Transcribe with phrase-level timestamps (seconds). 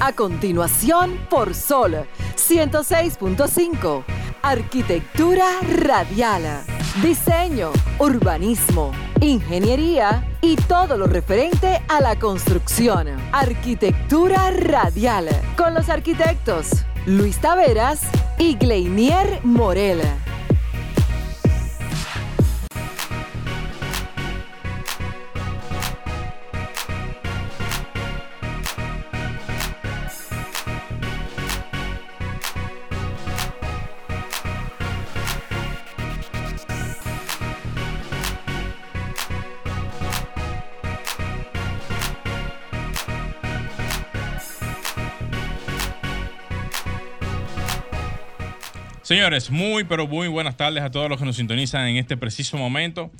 [0.00, 4.02] A continuación, por Sol 106.5.
[4.40, 6.64] Arquitectura radial.
[7.02, 13.08] Diseño, urbanismo, ingeniería y todo lo referente a la construcción.
[13.32, 15.28] Arquitectura radial.
[15.58, 18.00] Con los arquitectos Luis Taveras
[18.38, 20.00] y Gleinier Morel.
[49.10, 52.56] Señores, muy pero muy buenas tardes a todos los que nos sintonizan en este preciso
[52.56, 53.10] momento.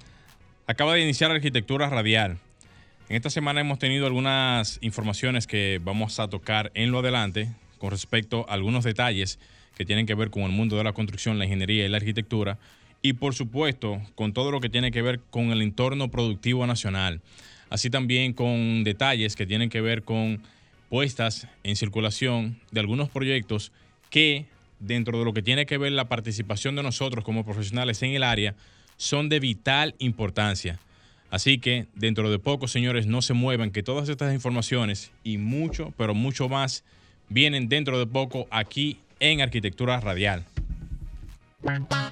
[0.68, 2.38] Acaba de iniciar Arquitectura Radial.
[3.08, 7.91] En esta semana hemos tenido algunas informaciones que vamos a tocar en lo adelante con
[7.91, 9.41] respecto a algunos detalles
[9.77, 12.56] que tienen que ver con el mundo de la construcción, la ingeniería y la arquitectura
[13.02, 17.20] y por supuesto con todo lo que tiene que ver con el entorno productivo nacional.
[17.69, 20.41] Así también con detalles que tienen que ver con
[20.88, 23.72] puestas en circulación de algunos proyectos
[24.08, 24.47] que
[24.81, 28.25] dentro de lo que tiene que ver la participación de nosotros como profesionales en el
[28.25, 28.55] área,
[28.97, 30.78] son de vital importancia.
[31.31, 35.95] Así que dentro de poco, señores, no se muevan, que todas estas informaciones y mucho,
[35.97, 36.83] pero mucho más,
[37.28, 40.45] vienen dentro de poco aquí en Arquitectura Radial.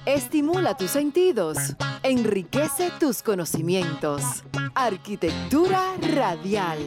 [0.05, 1.57] Estimula tus sentidos,
[2.03, 4.43] enriquece tus conocimientos.
[4.75, 6.79] Arquitectura Radial.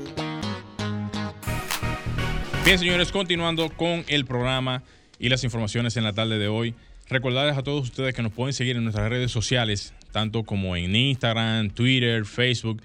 [2.65, 4.85] Bien, señores, continuando con el programa
[5.23, 6.75] y las informaciones en la tarde de hoy.
[7.09, 10.95] Recordarles a todos ustedes que nos pueden seguir en nuestras redes sociales, tanto como en
[10.97, 12.83] Instagram, Twitter, Facebook,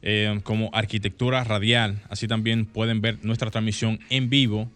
[0.00, 2.02] eh, como Arquitectura Radial.
[2.08, 4.70] Así también pueden ver nuestra transmisión en vivo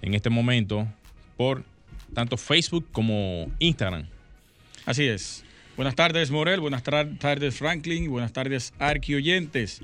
[0.00, 0.88] en este momento
[1.36, 1.64] por
[2.14, 4.06] tanto Facebook como Instagram.
[4.86, 5.44] Así es.
[5.76, 6.60] Buenas tardes, Morel.
[6.60, 8.10] Buenas tardes, Franklin.
[8.10, 9.82] Buenas tardes, arquioyentes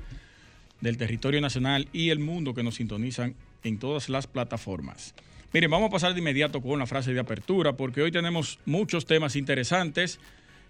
[0.81, 5.13] del territorio nacional y el mundo que nos sintonizan en todas las plataformas.
[5.53, 9.05] Miren, vamos a pasar de inmediato con la frase de apertura porque hoy tenemos muchos
[9.05, 10.19] temas interesantes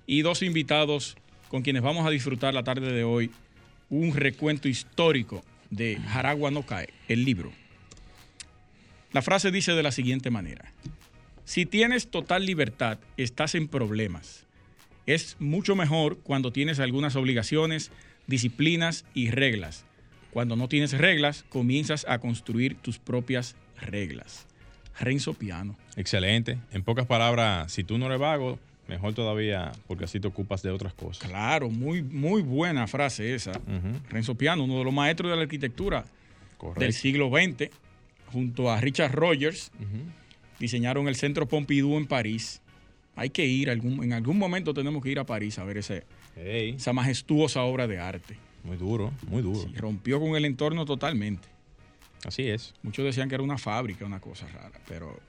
[0.05, 1.17] y dos invitados
[1.49, 3.31] con quienes vamos a disfrutar la tarde de hoy
[3.89, 7.51] un recuento histórico de Jaragua no cae, el libro.
[9.11, 10.73] La frase dice de la siguiente manera,
[11.45, 14.45] si tienes total libertad, estás en problemas.
[15.05, 17.91] Es mucho mejor cuando tienes algunas obligaciones,
[18.27, 19.85] disciplinas y reglas.
[20.31, 24.47] Cuando no tienes reglas, comienzas a construir tus propias reglas.
[24.99, 25.75] Renzo Piano.
[25.95, 26.57] Excelente.
[26.71, 30.71] En pocas palabras, si tú no eres vago, mejor todavía porque así te ocupas de
[30.71, 31.27] otras cosas.
[31.27, 33.51] Claro, muy, muy buena frase esa.
[34.09, 36.05] Renzo Piano, uno de los maestros de la arquitectura
[36.77, 37.69] del siglo XX,
[38.31, 39.71] junto a Richard Rogers,
[40.59, 42.61] diseñaron el Centro Pompidou en París.
[43.17, 46.03] Hay que ir, en algún momento tenemos que ir a París a ver ese,
[46.35, 48.35] esa majestuosa obra de arte.
[48.63, 49.69] Muy duro, muy duro.
[49.75, 51.47] rompió con el entorno totalmente.
[52.25, 52.73] Así es.
[52.81, 55.19] Muchos decían que era una fábrica, una cosa rara, pero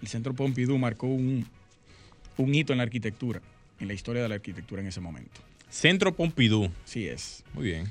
[0.00, 1.44] el Centro Pompidou marcó un,
[2.36, 3.40] hito en la arquitectura,
[3.80, 5.40] en la historia de la arquitectura en ese momento.
[5.68, 6.70] Centro Pompidou.
[6.84, 7.44] Sí es.
[7.52, 7.90] Muy bien.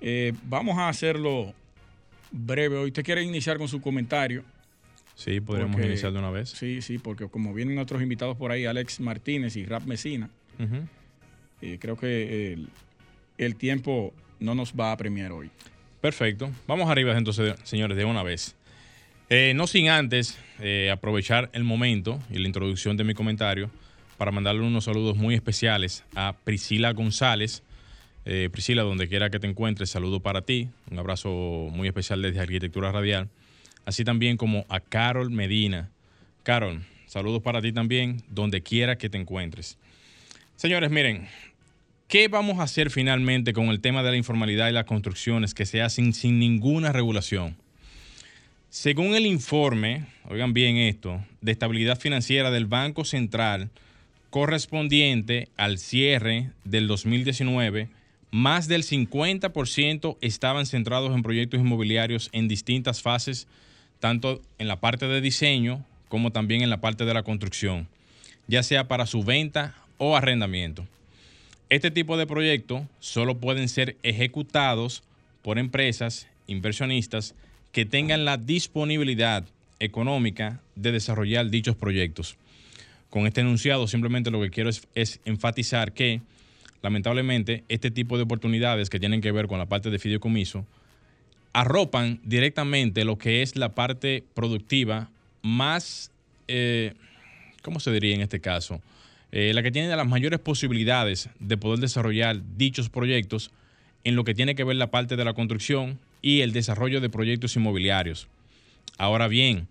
[0.00, 1.54] Eh, vamos a hacerlo
[2.32, 2.88] breve hoy.
[2.88, 4.42] ¿Usted quiere iniciar con su comentario?
[5.14, 6.50] Sí, podríamos iniciar de una vez.
[6.50, 10.28] Sí, sí, porque como vienen otros invitados por ahí, Alex Martínez y Rap Mesina,
[11.60, 12.58] eh, creo que
[13.38, 15.50] el tiempo no nos va a premiar hoy.
[16.02, 16.50] Perfecto.
[16.66, 18.56] Vamos arriba entonces, señores, de una vez.
[19.30, 23.70] Eh, no sin antes eh, aprovechar el momento y la introducción de mi comentario
[24.18, 27.62] para mandarle unos saludos muy especiales a Priscila González.
[28.24, 30.68] Eh, Priscila, donde quiera que te encuentres, saludo para ti.
[30.90, 31.28] Un abrazo
[31.70, 33.28] muy especial desde Arquitectura Radial.
[33.84, 35.88] Así también como a Carol Medina.
[36.42, 39.78] Carol, saludos para ti también, donde quiera que te encuentres.
[40.56, 41.28] Señores, miren,
[42.12, 45.64] ¿Qué vamos a hacer finalmente con el tema de la informalidad y las construcciones que
[45.64, 47.56] se hacen sin ninguna regulación?
[48.68, 53.70] Según el informe, oigan bien esto, de estabilidad financiera del Banco Central
[54.28, 57.88] correspondiente al cierre del 2019,
[58.30, 63.48] más del 50% estaban centrados en proyectos inmobiliarios en distintas fases,
[64.00, 67.88] tanto en la parte de diseño como también en la parte de la construcción,
[68.48, 70.86] ya sea para su venta o arrendamiento.
[71.72, 75.02] Este tipo de proyectos solo pueden ser ejecutados
[75.40, 77.34] por empresas inversionistas
[77.72, 79.46] que tengan la disponibilidad
[79.80, 82.36] económica de desarrollar dichos proyectos.
[83.08, 86.20] Con este enunciado simplemente lo que quiero es, enfatizar que
[86.82, 90.66] lamentablemente este tipo de oportunidades que tienen que ver con la parte de fideicomiso
[91.54, 95.08] arropan directamente lo que es la parte productiva
[95.40, 96.10] más,
[96.48, 96.92] eh,
[97.62, 98.82] ¿cómo se diría en este caso?
[99.32, 103.50] Eh, la que tiene las mayores posibilidades de poder desarrollar dichos proyectos
[104.04, 107.08] en lo que tiene que ver la parte de la construcción y el desarrollo de
[107.08, 108.28] proyectos inmobiliarios.
[108.98, 109.68] Ahora bien,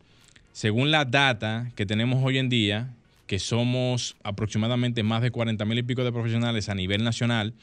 [0.51, 2.89] según la data que tenemos hoy en día,
[3.27, 7.53] que somos aproximadamente más de 40 mil y pico de profesionales a nivel nacional,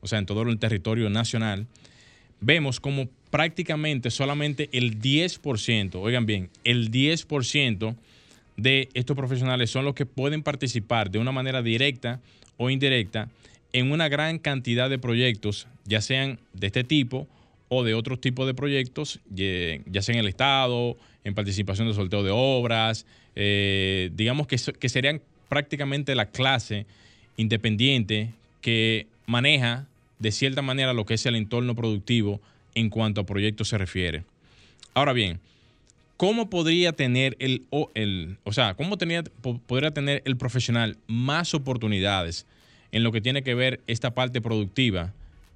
[0.00, 1.66] o sea, en todo el territorio nacional,
[2.40, 7.96] vemos como prácticamente solamente el 10%, oigan bien, el 10%
[8.62, 12.20] de estos profesionales son los que pueden participar de una manera directa
[12.56, 13.28] o indirecta
[13.72, 17.26] en una gran cantidad de proyectos, ya sean de este tipo
[17.68, 22.22] o de otros tipos de proyectos, ya sea en el Estado, en participación de sorteo
[22.22, 26.86] de obras, eh, digamos que, que serían prácticamente la clase
[27.36, 28.30] independiente
[28.60, 29.86] que maneja
[30.18, 32.40] de cierta manera lo que es el entorno productivo
[32.74, 34.24] en cuanto a proyectos se refiere.
[34.94, 35.40] Ahora bien,
[36.22, 42.46] ¿cómo podría tener el, o, el o sea, cómo podría tener el profesional más oportunidades
[42.92, 45.12] en lo que tiene que ver esta parte productiva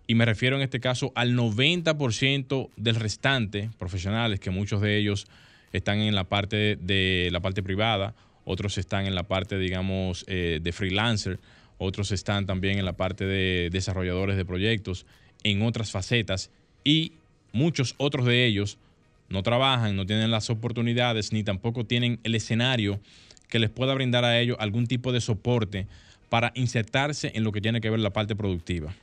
[0.09, 5.29] y me refiero en este caso al 90% del restante profesionales, que muchos de ellos
[5.73, 10.59] están en la parte de la parte privada, otros están en la parte, digamos, eh,
[10.61, 11.39] de freelancer,
[11.79, 15.07] otros están también en la parte de desarrolladores de proyectos,
[15.45, 16.51] en otras facetas,
[16.83, 17.13] y
[17.53, 18.79] muchos otros de ellos
[19.29, 23.01] no trabajan, no tienen las oportunidades, ni tampoco tienen el escenario
[23.49, 25.87] que les pueda brindar a ellos algún tipo de soporte
[26.29, 28.95] para insertarse en lo que tiene que ver la parte productiva.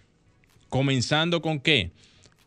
[0.69, 1.91] Comenzando con qué?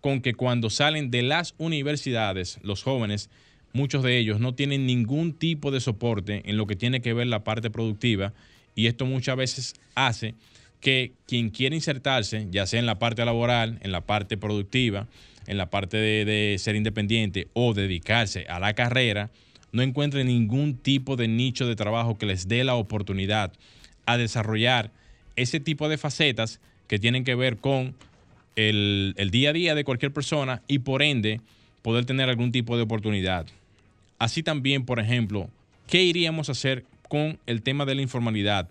[0.00, 3.30] Con que cuando salen de las universidades, los jóvenes,
[3.72, 7.26] muchos de ellos no tienen ningún tipo de soporte en lo que tiene que ver
[7.26, 8.32] la parte productiva
[8.74, 10.34] y esto muchas veces hace
[10.80, 15.08] que quien quiere insertarse, ya sea en la parte laboral, en la parte productiva,
[15.46, 19.30] en la parte de, ser independiente o dedicarse a la carrera,
[19.72, 23.52] no encuentre ningún tipo de nicho de trabajo que les dé la oportunidad
[24.06, 24.90] a desarrollar
[25.36, 27.94] ese tipo de facetas que tienen que ver con
[28.54, 31.40] el, día a día de cualquier persona y por ende
[31.82, 33.46] poder tener algún tipo de oportunidad.
[34.18, 35.50] Así también, por ejemplo,
[35.86, 38.68] ¿qué iríamos a hacer con el tema de la informalidad?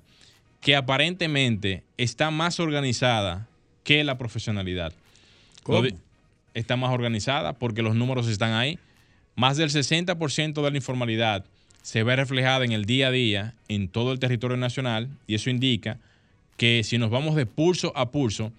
[0.60, 3.48] Que aparentemente está más organizada
[3.84, 4.94] que la profesionalidad.
[5.62, 5.88] ¿Cómo?
[6.56, 8.80] Está más organizada porque los números están ahí.
[9.36, 11.46] Más del 60% de la informalidad
[11.84, 15.52] se ve reflejada en el día a día en todo el territorio nacional y eso
[15.52, 16.00] indica
[16.58, 18.52] que si nos vamos de pulso a pulso,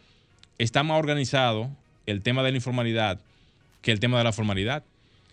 [0.59, 1.71] está más organizado
[2.07, 3.19] el tema de la informalidad
[3.83, 4.85] que el tema de la formalidad.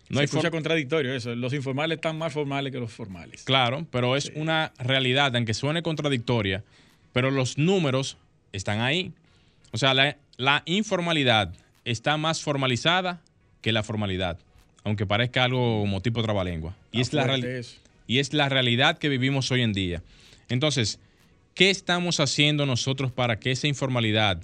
[0.10, 1.36] No Se escucha contradictorio eso.
[1.36, 3.44] Los informales están más formales que los formales.
[3.44, 6.63] Claro, pero es una realidad, aunque suene contradictoria,
[7.13, 8.18] pero los números
[8.51, 9.12] están ahí.
[9.71, 11.54] O sea, la, informalidad
[11.86, 13.22] está más formalizada
[13.62, 14.40] que la formalidad,
[14.84, 16.76] aunque parezca algo como tipo trabalengua.
[16.92, 17.38] Y es, la
[18.08, 20.04] y es la realidad que vivimos hoy en día.
[20.50, 21.00] Entonces,
[21.56, 24.42] ¿qué estamos haciendo nosotros para que esa informalidad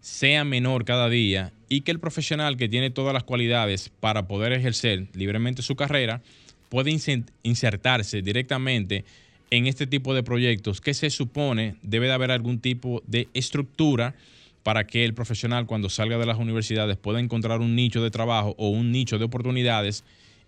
[0.00, 4.52] sea menor cada día y que el profesional que tiene todas las cualidades para poder
[4.52, 6.22] ejercer libremente su carrera
[6.68, 6.94] puede
[7.42, 9.04] insertarse directamente
[9.50, 14.14] en este tipo de proyectos que se supone debe de haber algún tipo de estructura
[14.64, 18.56] para que el profesional cuando salga de las universidades pueda encontrar un nicho de trabajo
[18.58, 20.02] o un nicho de oportunidades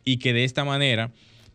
[0.04, 1.12] y que de esta manera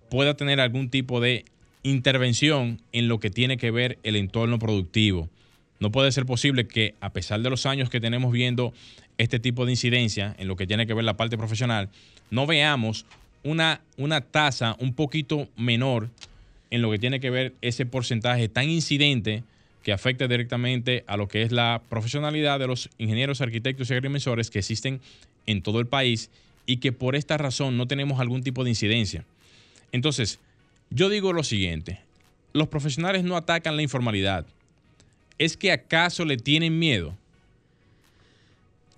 [0.09, 1.43] pueda tener algún tipo de
[1.83, 5.27] intervención en lo que tiene que ver el entorno productivo.
[5.79, 8.73] No puede ser posible que a pesar de los años que tenemos viendo
[9.17, 11.89] este tipo de incidencia en lo que tiene que ver la parte profesional,
[12.29, 13.07] no veamos
[13.43, 16.09] una, una tasa un poquito menor
[16.69, 19.43] en lo que tiene que ver ese porcentaje tan incidente
[19.83, 24.49] que afecta directamente a lo que es la profesionalidad de los ingenieros, arquitectos y agrimensores
[24.49, 25.01] que existen
[25.45, 26.29] en todo el país
[26.65, 29.25] y que por esta razón no tenemos algún tipo de incidencia.
[29.91, 30.39] Entonces,
[30.89, 31.99] yo digo lo siguiente,
[32.53, 34.45] los profesionales no atacan la informalidad,
[35.37, 37.15] ¿es que acaso le tienen miedo?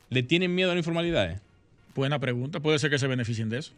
[0.10, 1.42] ¿Le tienen miedo a la informalidad?
[1.96, 2.60] Buena pregunta.
[2.60, 3.72] Puede ser que se beneficien de eso.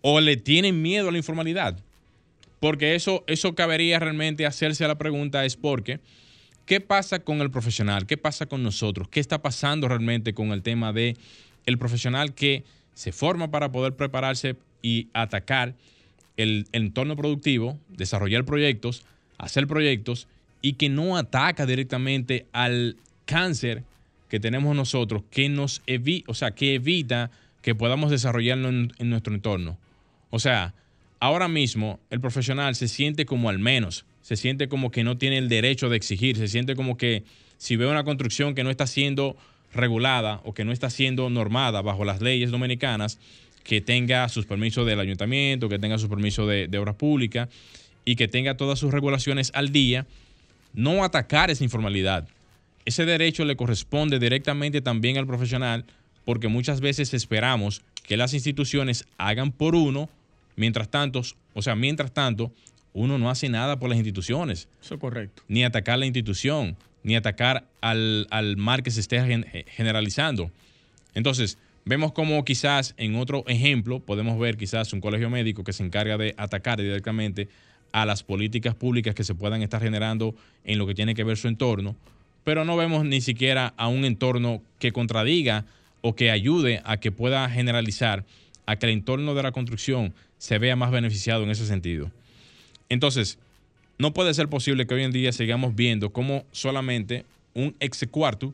[0.00, 1.78] ¿O le tienen miedo a la informalidad?
[2.64, 6.00] Porque eso, eso cabería realmente hacerse la pregunta es porque,
[6.64, 8.06] ¿qué pasa con el profesional?
[8.06, 9.06] ¿Qué pasa con nosotros?
[9.08, 11.14] ¿Qué está pasando realmente con el tema de
[11.66, 15.74] el profesional que se forma para poder prepararse y atacar
[16.38, 19.04] el entorno productivo, desarrollar proyectos,
[19.36, 20.26] hacer proyectos
[20.62, 23.84] y que no ataca directamente al cáncer
[24.30, 27.30] que tenemos nosotros, que nos evita, o sea, que evita
[27.60, 29.76] que podamos desarrollarlo en, nuestro entorno.
[30.30, 30.72] O sea,
[31.24, 35.38] ahora mismo el profesional se siente como al menos, se siente como que no tiene
[35.38, 37.24] el derecho de exigir, se siente como que
[37.56, 39.34] si ve una construcción que no está siendo
[39.72, 43.18] regulada o que no está siendo normada bajo las leyes dominicanas,
[43.62, 47.48] que tenga sus permisos del ayuntamiento, que tenga sus permisos de, de obras públicas
[48.04, 50.06] y que tenga todas sus regulaciones al día,
[50.74, 52.28] no atacar esa informalidad.
[52.84, 55.86] Ese derecho le corresponde directamente también al profesional
[56.26, 60.10] porque muchas veces esperamos que las instituciones hagan por uno,
[60.56, 62.52] mientras tanto, o sea, mientras tanto,
[62.92, 64.68] uno no hace nada por las instituciones.
[64.80, 65.42] Eso es correcto.
[65.48, 69.20] Ni atacar la institución, ni atacar al, al mal que se esté
[69.66, 70.50] generalizando.
[71.14, 75.84] Entonces, vemos como quizás en otro ejemplo podemos ver quizás un colegio médico que se
[75.84, 77.48] encarga de atacar directamente
[77.92, 80.34] a las políticas públicas que se puedan estar generando
[80.64, 81.94] en lo que tiene que ver su entorno,
[82.42, 85.64] pero no vemos ni siquiera a un entorno que contradiga
[86.00, 88.24] o que ayude a que pueda generalizar
[88.66, 92.10] a que el entorno de la construcción se vea más beneficiado en ese sentido.
[92.88, 93.38] Entonces,
[93.98, 98.52] no puede ser posible que hoy en día sigamos viendo cómo solamente un execuarto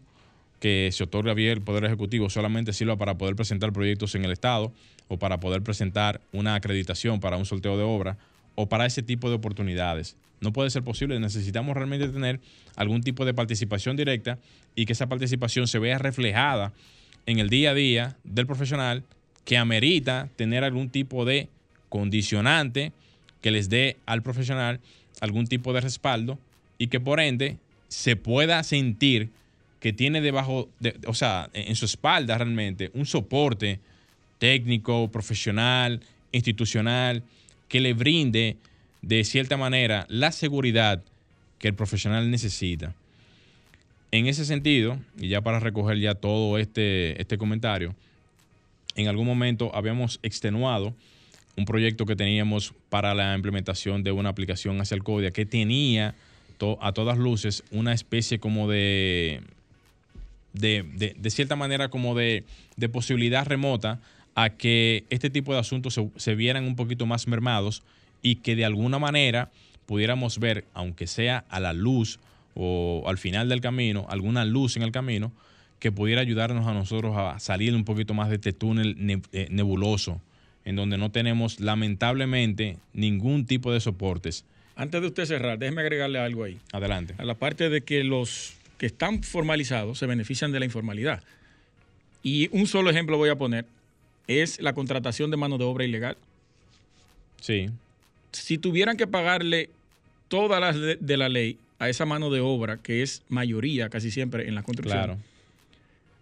[0.60, 4.32] que se otorga vía el Poder Ejecutivo solamente sirva para poder presentar proyectos en el
[4.32, 4.72] Estado
[5.08, 8.18] o para poder presentar una acreditación para un sorteo de obra
[8.54, 10.16] o para ese tipo de oportunidades.
[10.40, 11.18] No puede ser posible.
[11.18, 12.40] Necesitamos realmente tener
[12.76, 14.38] algún tipo de participación directa
[14.74, 16.72] y que esa participación se vea reflejada
[17.26, 19.04] en el día a día del profesional
[19.50, 21.48] que amerita tener algún tipo de
[21.88, 22.92] condicionante
[23.42, 24.78] que les dé al profesional
[25.20, 26.38] algún tipo de respaldo
[26.78, 27.56] y que por ende
[27.88, 29.28] se pueda sentir
[29.80, 33.80] que tiene debajo, de, o sea, en su espalda realmente un soporte
[34.38, 37.24] técnico, profesional, institucional,
[37.66, 38.56] que le brinde
[39.02, 41.02] de cierta manera la seguridad
[41.58, 42.94] que el profesional necesita.
[44.12, 47.96] En ese sentido, y ya para recoger ya todo este, este comentario,
[48.96, 50.94] en algún momento habíamos extenuado
[51.56, 56.14] un proyecto que teníamos para la implementación de una aplicación hacia el CODIA que tenía
[56.80, 59.40] a todas luces una especie como de,
[60.52, 62.44] de, de, cierta manera como de,
[62.76, 63.98] de, posibilidad remota
[64.34, 67.82] a que este tipo de asuntos se, se vieran un poquito más mermados
[68.20, 69.50] y que de alguna manera
[69.86, 72.20] pudiéramos ver, aunque sea a la luz,
[72.54, 75.32] o al final del camino, alguna luz en el camino
[75.80, 78.96] que pudiera ayudarnos a nosotros a salir un poquito más de este túnel
[79.32, 80.20] eh, nebuloso,
[80.64, 84.44] en donde no tenemos lamentablemente ningún tipo de soportes.
[84.76, 86.58] Antes de usted cerrar, déjeme agregarle algo ahí.
[86.72, 87.14] Adelante.
[87.18, 91.22] A la parte de que los que están formalizados se benefician de la informalidad.
[92.22, 93.64] Y un solo ejemplo voy a poner,
[94.26, 96.16] es la contratación de mano de obra ilegal.
[97.40, 97.70] Sí.
[98.32, 99.70] Si tuvieran que pagarle
[100.28, 104.46] todas las de la ley a esa mano de obra, que es mayoría casi siempre
[104.46, 105.18] en la construcción,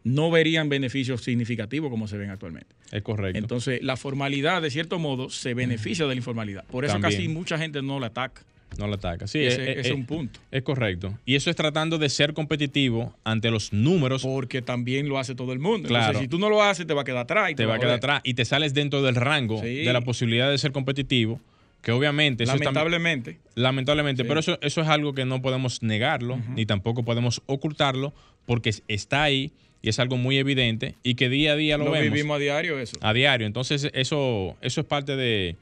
[0.04, 2.74] no verían beneficios significativos como se ven actualmente.
[2.92, 3.38] Es correcto.
[3.38, 6.64] Entonces, la formalidad, de cierto modo, se beneficia de la informalidad.
[6.66, 8.42] Por eso casi mucha gente no la ataca.
[8.76, 9.26] No la ataca.
[9.26, 10.40] Sí, ese, es, un punto.
[10.50, 11.18] Es correcto.
[11.24, 14.22] Y eso es tratando de ser competitivo ante los números.
[14.22, 15.88] Porque también lo hace todo el mundo.
[15.88, 16.18] Claro.
[16.20, 17.54] si tú no lo haces, te va a quedar atrás.
[17.56, 20.58] te, va a quedar atrás y te sales dentro del rango de la posibilidad de
[20.58, 21.40] ser competitivo
[21.82, 22.44] que obviamente...
[22.44, 23.38] Lamentablemente.
[23.54, 28.12] lamentablemente, pero eso, eso es algo que no podemos negarlo, ni tampoco podemos ocultarlo,
[28.46, 29.52] porque está ahí
[29.82, 32.12] y es algo muy evidente y que día a día lo, lo vemos.
[32.12, 32.96] vivimos a diario eso.
[33.00, 35.56] A diario, entonces eso, eso es parte de,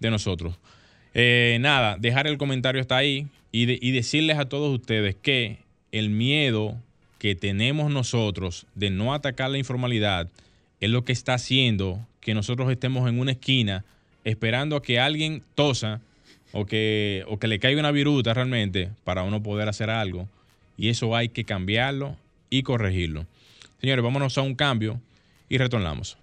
[0.00, 0.54] nosotros.
[1.14, 5.58] Eh, nada, dejar el comentario hasta ahí y, y decirles a todos ustedes que
[5.92, 6.76] el miedo
[7.18, 10.28] que tenemos nosotros de no atacar la informalidad
[10.80, 13.84] es lo que está haciendo que nosotros estemos en una esquina
[14.24, 16.00] esperando a que alguien tosa
[16.52, 20.28] o que, o que le caiga una viruta realmente para uno poder hacer algo.
[20.76, 22.16] Y eso hay que cambiarlo
[22.48, 23.26] y corregirlo.
[23.80, 25.00] Señores, vámonos a un cambio
[25.48, 26.18] y retornamos.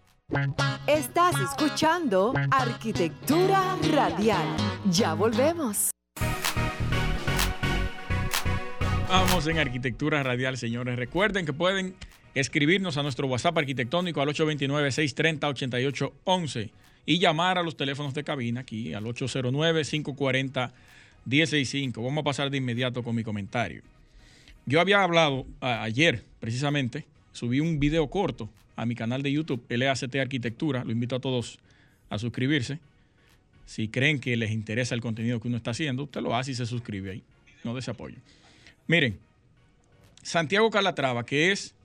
[0.85, 4.45] Estás escuchando Arquitectura Radial.
[4.91, 5.89] Ya volvemos.
[9.09, 10.97] Vamos en Arquitectura Radial, señores.
[10.97, 11.95] Recuerden que pueden
[12.35, 16.69] escribirnos a nuestro WhatsApp arquitectónico al 829-630-8811
[17.07, 22.03] y llamar a los teléfonos de cabina aquí al 809-540-165.
[22.03, 23.81] Vamos a pasar de inmediato con mi comentario.
[24.67, 30.15] Yo había hablado ayer, precisamente, subí un video corto a mi canal de YouTube, LACT
[30.15, 30.83] Arquitectura.
[30.83, 31.59] Lo invito a todos
[32.09, 32.79] a suscribirse.
[33.67, 36.55] Si creen que les interesa el contenido que uno está haciendo, usted lo hace y
[36.55, 37.23] se suscribe ahí.
[37.63, 38.15] No des apoyo.
[38.87, 39.19] Miren,
[40.23, 41.75] Santiago Calatrava, que es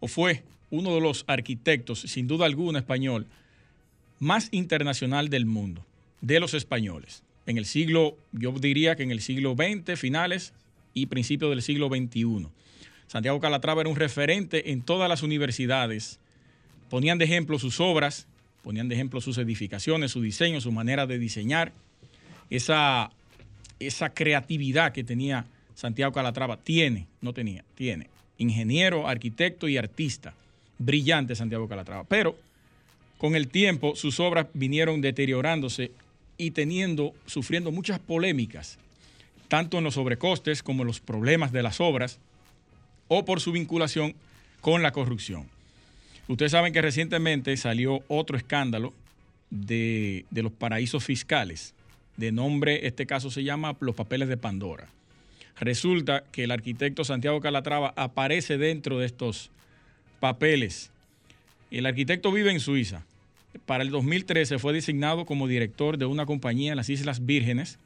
[0.00, 3.26] o fue uno de los arquitectos, sin duda alguna español,
[4.18, 5.84] más internacional del mundo,
[6.20, 7.22] de los españoles.
[7.46, 10.52] En el siglo, yo diría que en el siglo XX, finales
[10.92, 12.48] y principios del siglo XXI.
[13.10, 16.20] Santiago Calatrava era un referente en todas las universidades.
[16.88, 18.28] Ponían de ejemplo sus obras,
[18.62, 21.72] ponían de ejemplo sus edificaciones, su diseño, su manera de diseñar,
[22.50, 23.10] esa,
[23.80, 26.58] esa creatividad que tenía Santiago Calatrava.
[26.58, 28.06] Tiene, no tenía, tiene.
[28.38, 30.32] ingeniero, arquitecto y artista.
[30.78, 32.04] Brillante Santiago Calatrava.
[32.04, 32.38] Pero
[33.18, 35.90] con el tiempo sus obras vinieron deteriorándose
[36.38, 38.78] y teniendo, sufriendo muchas polémicas,
[39.48, 42.20] tanto en los sobrecostes como en los problemas de las obras
[43.12, 44.14] o por su vinculación
[44.60, 45.46] con la corrupción.
[46.28, 48.94] Ustedes saben que recientemente salió otro escándalo
[49.50, 51.74] de, de los paraísos fiscales.
[52.16, 54.86] De nombre, este caso se llama Los Papeles de Pandora.
[55.58, 59.50] Resulta que el arquitecto Santiago Calatrava aparece dentro de estos
[60.20, 60.92] papeles.
[61.72, 63.02] El arquitecto vive en Suiza.
[63.66, 67.76] Para el 2013 fue designado como director de una compañía en las Islas Vírgenes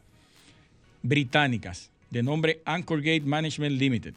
[1.02, 4.14] británicas de nombre Anchor Gate Management Limited,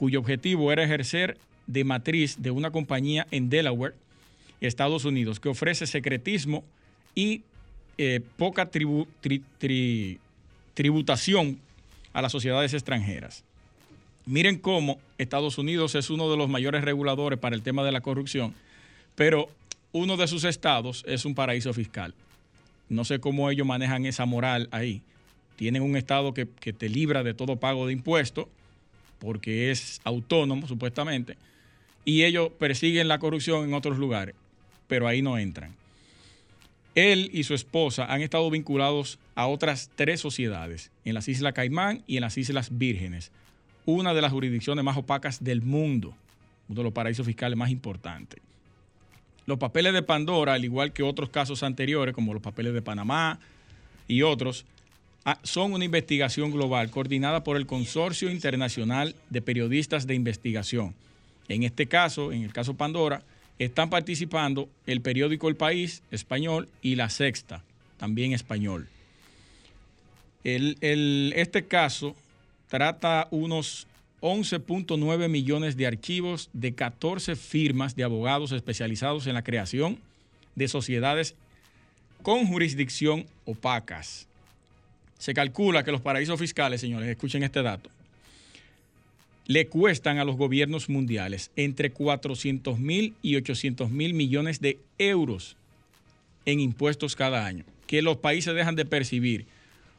[0.00, 3.94] cuyo objetivo era ejercer de matriz de una compañía en Delaware,
[4.62, 6.64] Estados Unidos, que ofrece secretismo
[7.14, 7.42] y
[7.98, 8.70] eh, poca
[10.74, 11.58] tributación
[12.14, 13.44] a las sociedades extranjeras.
[14.24, 18.00] Miren cómo Estados Unidos es uno de los mayores reguladores para el tema de la
[18.00, 18.54] corrupción,
[19.16, 19.50] pero
[19.92, 22.14] uno de sus estados es un paraíso fiscal.
[22.88, 25.02] No sé cómo ellos manejan esa moral ahí.
[25.56, 28.46] Tienen un estado que, que te libra de todo pago de impuestos,
[29.20, 31.36] porque es autónomo supuestamente,
[32.04, 34.34] y ellos persiguen la corrupción en otros lugares,
[34.88, 35.76] pero ahí no entran.
[36.96, 42.02] Él y su esposa han estado vinculados a otras tres sociedades, en las Islas Caimán
[42.06, 43.30] y en las Islas Vírgenes,
[43.86, 46.14] una de las jurisdicciones más opacas del mundo,
[46.68, 48.40] uno de los paraísos fiscales más importantes.
[49.46, 53.38] Los papeles de Pandora, al igual que otros casos anteriores, como los papeles de Panamá
[54.06, 54.64] y otros,
[55.42, 60.94] son una investigación global coordinada por el Consorcio Internacional de Periodistas de Investigación.
[61.48, 63.22] En este caso, en el caso Pandora,
[63.58, 67.62] están participando el periódico El País español y La Sexta,
[67.98, 68.88] también español.
[70.44, 72.16] este caso
[72.68, 73.86] trata unos
[74.22, 79.98] 11.9 millones de archivos de 14 firmas de abogados especializados en la creación
[80.54, 81.34] de sociedades
[82.22, 84.29] con jurisdicción opacas.
[85.20, 87.90] Se calcula que los paraísos fiscales, señores, escuchen este dato,
[89.46, 95.56] le cuestan a los gobiernos mundiales entre 400 mil y 800 mil millones de euros
[96.46, 99.44] en impuestos cada año, que los países dejan de percibir,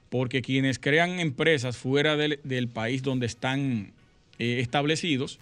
[0.10, 3.92] porque quienes crean empresas fuera del, país donde están
[4.40, 5.38] eh, establecidos,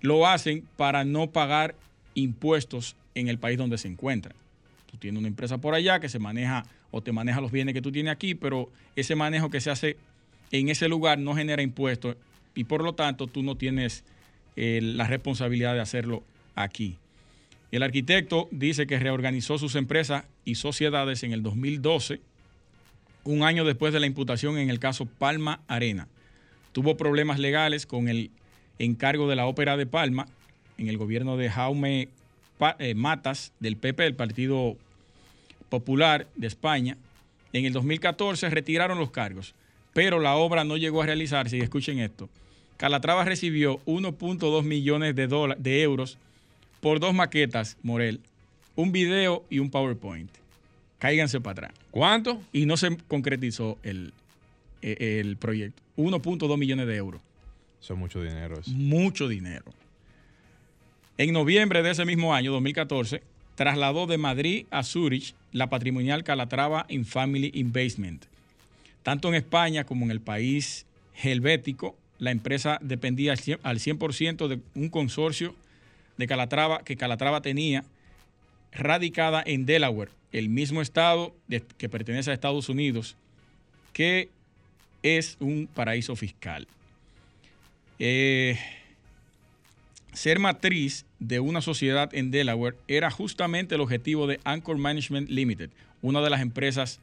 [0.00, 1.74] lo hacen para no pagar
[2.14, 4.34] impuestos en el país donde se encuentran.
[4.90, 7.82] Tú tienes una empresa por allá que se maneja o te maneja los bienes que
[7.82, 9.96] tú tienes aquí, pero ese manejo que se hace
[10.50, 12.16] en ese lugar no genera impuestos
[12.54, 14.04] y por lo tanto tú no tienes
[14.56, 16.22] eh, la responsabilidad de hacerlo
[16.54, 16.96] aquí.
[17.70, 22.20] El arquitecto dice que reorganizó sus empresas y sociedades en el 2012,
[23.22, 26.08] un año después de la imputación en el caso Palma Arena.
[26.72, 28.30] Tuvo problemas legales con el
[28.78, 30.26] encargo de la ópera de Palma
[30.78, 32.08] en el gobierno de Jaume
[32.78, 34.76] eh, Matas del PP, el Partido
[35.70, 36.98] Popular de España.
[37.54, 39.54] En el 2014 retiraron los cargos
[39.92, 41.56] pero la obra no llegó a realizarse.
[41.56, 42.28] Y escuchen esto.
[42.76, 46.18] Calatrava recibió 1.2 millones de, de euros
[46.80, 48.20] por dos maquetas, Morel,
[48.74, 50.30] un video y un PowerPoint.
[50.98, 51.72] Cáiganse para atrás.
[51.90, 52.40] ¿Cuánto?
[52.52, 54.12] Y no se concretizó el,
[54.80, 55.82] e, el proyecto.
[55.96, 57.20] 1.2 millones de euros.
[57.82, 58.58] Eso es mucho dinero.
[58.58, 58.70] Eso.
[58.70, 59.64] Mucho dinero.
[61.18, 63.22] En noviembre de ese mismo año, 2014,
[63.54, 68.26] trasladó de Madrid a Zurich la patrimonial Calatrava in Family Investment
[69.02, 70.86] tanto en España como en el país
[71.22, 75.54] helvético, la empresa dependía al 100% de un consorcio
[76.18, 77.84] de Calatrava que Calatrava tenía
[78.72, 81.34] radicada en Delaware, el mismo estado
[81.78, 83.16] que pertenece a Estados Unidos,
[83.92, 84.28] que
[85.02, 86.68] es un paraíso fiscal.
[87.98, 88.58] Eh,
[90.12, 95.70] ser matriz de una sociedad en Delaware era justamente el objetivo de Anchor Management Limited,
[96.02, 97.00] una de las empresas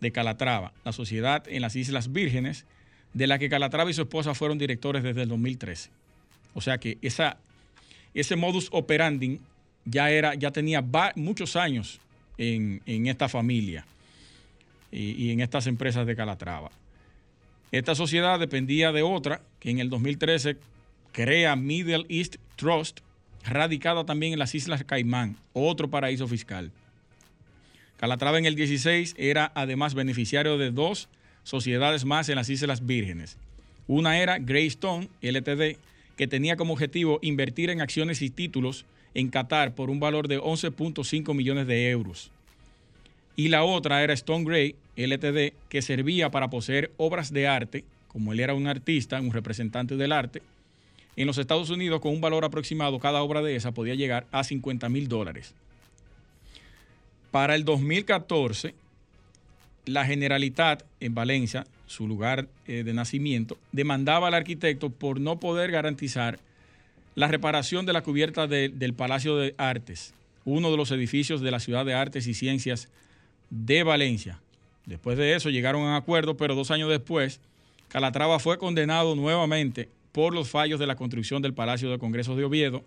[0.00, 2.66] de Calatrava, la sociedad en las Islas Vírgenes,
[3.14, 5.90] de la que Calatrava y su esposa fueron directores desde el 2013.
[6.54, 9.40] O sea que ese modus operandi
[9.84, 12.00] ya, era, ya tenía muchos años
[12.38, 13.86] en, esta familia
[14.92, 16.70] y, y, en estas empresas de Calatrava.
[17.72, 20.56] Esta sociedad dependía de otra que en el 2013
[21.16, 23.00] crea Middle East Trust,
[23.42, 26.70] radicada también en las Islas Caimán, otro paraíso fiscal.
[27.96, 31.08] Calatrava en el 16 era además beneficiario de dos
[31.42, 33.38] sociedades más en las Islas Vírgenes.
[33.86, 35.78] Una era Greystone LTD,
[36.18, 40.38] que tenía como objetivo invertir en acciones y títulos en Qatar por un valor de
[40.38, 42.30] 11.5 millones de euros.
[43.36, 48.34] Y la otra era Stone Gray LTD, que servía para poseer obras de arte, como
[48.34, 50.42] él era un artista, un representante del arte,
[51.16, 54.44] En los Estados Unidos, con un valor aproximado, cada obra de esa podía llegar a
[54.44, 55.54] 50 mil dólares.
[57.30, 58.74] Para el 2014,
[59.86, 65.70] la Generalitat en Valencia, su lugar eh, de nacimiento, demandaba al arquitecto por no poder
[65.70, 66.38] garantizar
[67.14, 70.12] la reparación de la cubierta de- del Palacio de Artes,
[70.44, 72.88] uno de los edificios de la Ciudad de Artes y Ciencias
[73.50, 74.40] de Valencia.
[74.84, 77.40] Después de eso llegaron a un acuerdo, pero dos años después,
[77.88, 82.44] Calatrava fue condenado nuevamente por los fallos de la construcción del Palacio de Congresos de
[82.44, 82.82] Oviedo,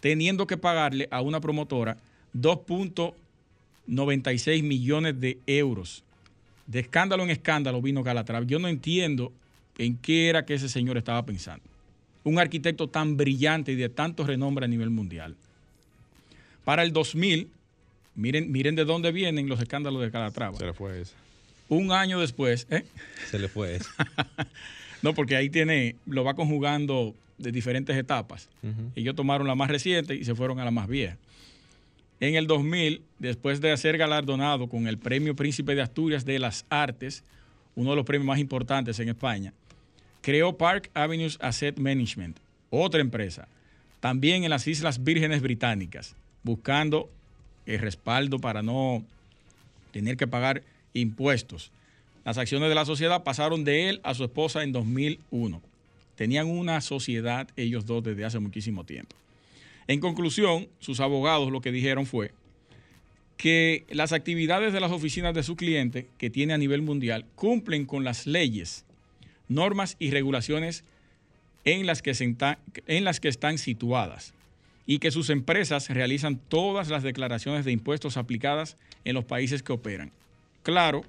[0.00, 1.98] teniendo que pagarle a una promotora
[2.34, 6.02] 2.96 millones de euros.
[6.66, 8.46] De escándalo en escándalo vino Calatrava.
[8.46, 9.30] Yo no entiendo
[9.76, 11.62] en qué era que ese señor estaba pensando.
[12.22, 15.36] Un arquitecto tan brillante y de tanto renombre a nivel mundial.
[16.64, 17.50] Para el 2000,
[18.14, 20.56] miren, miren de dónde vienen los escándalos de Calatrava.
[20.56, 21.12] Se le fue ese.
[21.68, 22.86] Un año después, ¿eh?
[23.30, 23.90] Se le fue ese.
[25.04, 28.48] No, porque ahí tiene, lo va conjugando de diferentes etapas.
[28.96, 31.18] Ellos tomaron la más reciente y se fueron a la más vieja.
[32.20, 36.64] En el 2000, después de ser galardonado con el Premio Príncipe de Asturias de las
[36.70, 37.22] Artes,
[37.74, 39.52] uno de los premios más importantes en España,
[40.22, 42.38] creó Park Avenues Asset Management,
[42.70, 43.46] otra empresa,
[44.00, 47.10] también en las Islas Vírgenes Británicas, buscando
[47.66, 49.04] el respaldo para no
[49.92, 50.62] tener que pagar
[50.94, 51.72] impuestos.
[52.24, 55.60] Las acciones de la sociedad pasaron de él a su esposa en 2001.
[56.16, 59.16] Tenían una sociedad ellos dos desde hace muchísimo tiempo.
[59.86, 62.32] En conclusión, sus abogados lo que dijeron fue
[63.36, 67.84] que las actividades de las oficinas de su cliente que tiene a nivel mundial cumplen
[67.84, 68.84] con las leyes,
[69.48, 70.84] normas y regulaciones
[71.64, 72.12] en las que,
[72.86, 74.32] en las que están situadas
[74.86, 79.72] y que sus empresas realizan todas las declaraciones de impuestos aplicadas en los países que
[79.72, 80.12] operan.
[80.62, 81.04] Claro,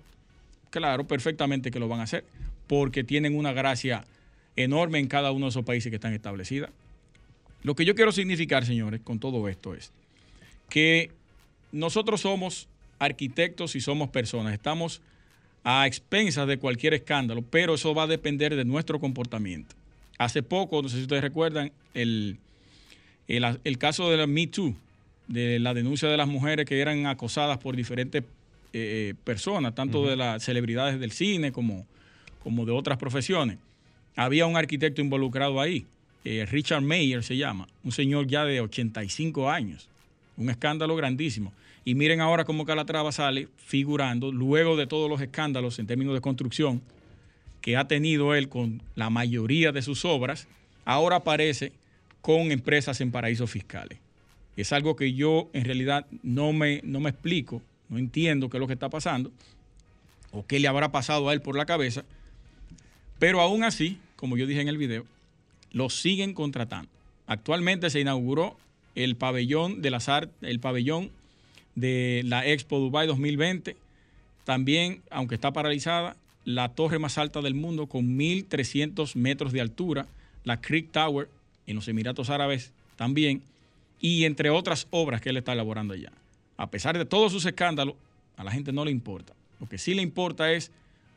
[0.80, 2.26] claro, perfectamente que lo van a hacer,
[2.68, 4.06] porque tienen una gracia
[4.56, 6.70] enorme en cada uno de esos países que están establecidas.
[7.64, 9.92] Lo que yo quiero significar, señores, con todo esto es
[10.70, 11.12] que
[11.72, 12.68] nosotros somos
[13.00, 15.02] arquitectos y somos personas, estamos
[15.64, 19.76] a expensas de cualquier escándalo, pero eso va a depender de nuestro comportamiento.
[20.18, 22.38] Hace poco, no sé si ustedes recuerdan, el,
[23.28, 24.76] el, el caso de la Me Too,
[25.28, 28.24] de la denuncia de las mujeres que eran acosadas por diferentes
[28.78, 31.88] eh, personas, tanto de las celebridades del cine como,
[32.44, 33.58] como de otras profesiones.
[34.18, 35.86] Había un arquitecto involucrado ahí,
[36.26, 39.88] eh, Richard Mayer se llama, un señor ya de 85 años,
[40.36, 41.54] un escándalo grandísimo.
[41.86, 46.20] Y miren ahora cómo Calatrava sale figurando, luego de todos los escándalos en términos de
[46.22, 46.82] construcción
[47.62, 50.48] que ha tenido él con la mayoría de sus obras,
[50.84, 51.72] ahora aparece
[52.22, 54.00] con empresas en paraísos fiscales.
[54.58, 58.62] Es algo que yo en realidad no me, no me explico, no entiendo qué es
[58.62, 59.32] lo que está pasando
[60.32, 62.04] o qué le habrá pasado a él por la cabeza,
[63.20, 65.06] pero aún así, como yo dije en el video,
[65.72, 66.90] lo siguen contratando.
[67.28, 68.58] Actualmente se inauguró
[68.96, 71.10] el pabellón de las art- el pabellón
[71.76, 73.76] de la Expo Dubai 2020.
[74.46, 80.08] También, aunque está paralizada, la torre más alta del mundo con 1.300 metros de altura,
[80.44, 81.28] la Creek Tower
[81.68, 83.42] en los Emiratos Árabes también,
[84.00, 86.12] y entre otras obras que él está elaborando allá.
[86.58, 87.96] A pesar de todos sus escándalos,
[88.38, 89.34] a la gente no le importa.
[89.60, 90.72] Lo que sí le importa es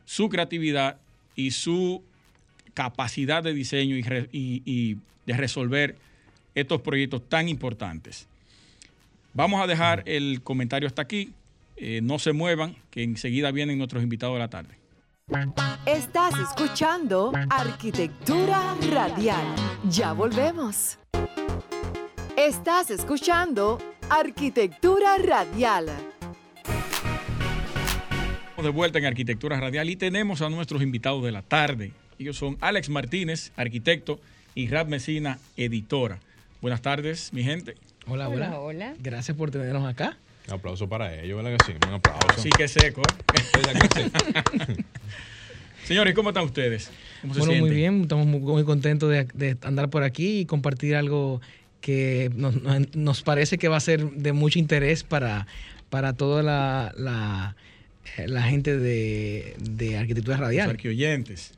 [0.05, 0.98] su creatividad
[1.35, 2.03] y su
[2.74, 4.96] capacidad de diseño y, re- y- y
[5.27, 5.96] de resolver
[6.55, 8.27] estos proyectos tan importantes.
[9.35, 11.33] Vamos a dejar el comentario hasta aquí.
[11.77, 14.74] Eh, no se muevan, que enseguida vienen nuestros invitados de la tarde.
[15.87, 19.44] Estás escuchando Arquitectura Radial.
[19.88, 20.98] Ya volvemos.
[22.37, 23.79] Estás escuchando
[24.11, 25.90] Arquitectura Radial.
[28.49, 31.92] Estamos de vuelta en Arquitectura Radial y tenemos a nuestros invitados de la tarde.
[32.18, 34.18] Ellos son Alex Martínez, arquitecto,
[34.55, 36.21] y Rad Mesina, editora.
[36.62, 37.75] Buenas tardes, mi gente.
[38.07, 38.49] Hola, hola.
[38.49, 38.94] Hola, hola.
[38.99, 40.16] Gracias por tenernos acá.
[40.47, 41.79] Un aplauso para ellos, ¿verdad que sí?
[41.87, 42.29] Un aplauso.
[42.31, 43.03] Así que seco.
[43.03, 44.75] ¿eh?
[45.85, 46.90] Señores, ¿cómo están ustedes?
[47.21, 48.03] ¿Cómo se Bueno, muy bien.
[48.03, 51.42] Estamos muy, muy contentos de, de andar por aquí y compartir algo
[51.80, 52.54] que nos,
[52.96, 55.46] nos- parece que va a ser de mucho interés para,
[55.90, 57.56] para toda la, la,
[58.16, 60.70] eh, la gente de, de arquitectura Los radial.
[60.70, 61.52] arquioyentes.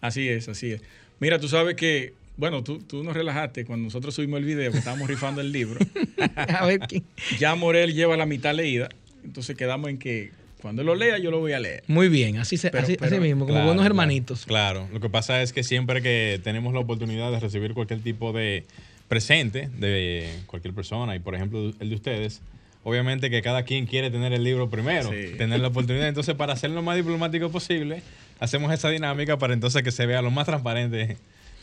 [0.00, 0.82] Así es, así es.
[1.20, 4.78] Mira, tú sabes que, bueno, tú, tú nos relajaste cuando nosotros subimos el video, que
[4.78, 5.80] estábamos rifando el libro.
[6.36, 7.04] a ver, ¿quién?
[7.40, 8.88] Ya Morel lleva la mitad leída,
[9.24, 10.30] entonces quedamos en que
[10.62, 11.82] cuando lo lea yo lo voy a leer.
[11.88, 14.44] Muy bien, así, se- Pero- así, pero- así mismo, como Claro, buenos hermanitos.
[14.46, 18.32] Claro, lo que pasa es que siempre que tenemos la oportunidad de recibir cualquier tipo
[18.32, 18.64] de
[19.08, 22.40] presente de cualquier persona, y por ejemplo el de ustedes,
[22.84, 25.36] obviamente que cada quien quiere tener el libro primero, Sí.
[25.36, 26.08] tener la oportunidad.
[26.08, 28.02] Entonces, para hacer lo más diplomático posible,
[28.38, 31.16] hacemos esa dinámica para entonces que se vea lo más transparente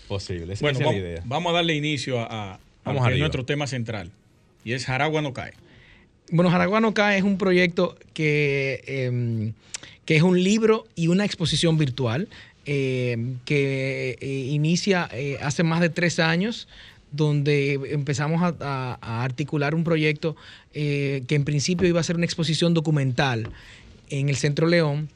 [0.08, 0.54] Posible.
[0.54, 1.22] Esa, Bueno, esa es la vamos, idea.
[1.26, 2.60] vamos a darle inicio a,
[3.18, 4.12] nuestro tema central.
[4.64, 5.54] Y es Jaragua no cae.
[6.32, 9.52] Bueno, Jaragua no cae es un proyecto que, eh,
[10.06, 12.28] que es un libro y una exposición virtual
[12.68, 16.68] eh, que eh, inicia eh, hace más de tres años
[17.12, 18.56] donde empezamos a,
[19.02, 20.36] a- articular un proyecto
[20.74, 23.50] eh, que en principio iba a ser una exposición documental
[24.10, 25.10] en el Centro León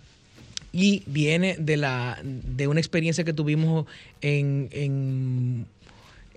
[0.71, 3.85] y viene de, la, de una experiencia que tuvimos
[4.21, 5.65] en, en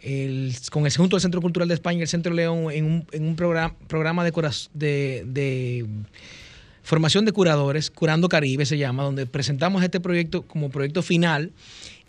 [0.03, 3.25] el- con el al Centro Cultural de España y el Centro León en un, en
[3.25, 5.87] un programa, programa de, de,
[6.83, 11.53] formación de curadores, Curando Caribe se llama, donde presentamos este proyecto como proyecto final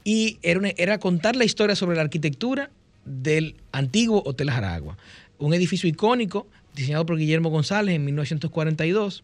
[0.03, 2.71] y era, era contar la historia sobre la arquitectura
[3.05, 4.97] del antiguo Hotel Jaragua,
[5.39, 9.23] un edificio icónico diseñado por Guillermo González en 1942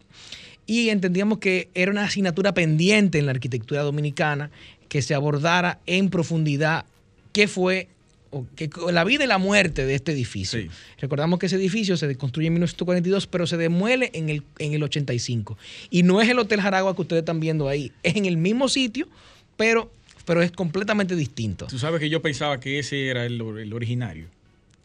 [0.66, 4.50] y entendíamos que era una asignatura pendiente en la arquitectura dominicana
[4.88, 6.84] que se abordara en profundidad
[7.32, 7.88] qué fue
[8.32, 10.60] o que- la vida y la muerte de este edificio.
[10.60, 10.68] Sí.
[11.00, 14.82] Recordamos que ese edificio se construye en 1942, pero se demuele en el, en el
[14.84, 15.58] 85.
[15.90, 18.68] Y no es el Hotel Jaragua que ustedes están viendo ahí, es en el mismo
[18.68, 19.08] sitio,
[19.56, 19.90] pero,
[20.24, 21.66] pero es completamente distinto.
[21.66, 24.26] Tú sabes que yo pensaba que ese era el, el originario.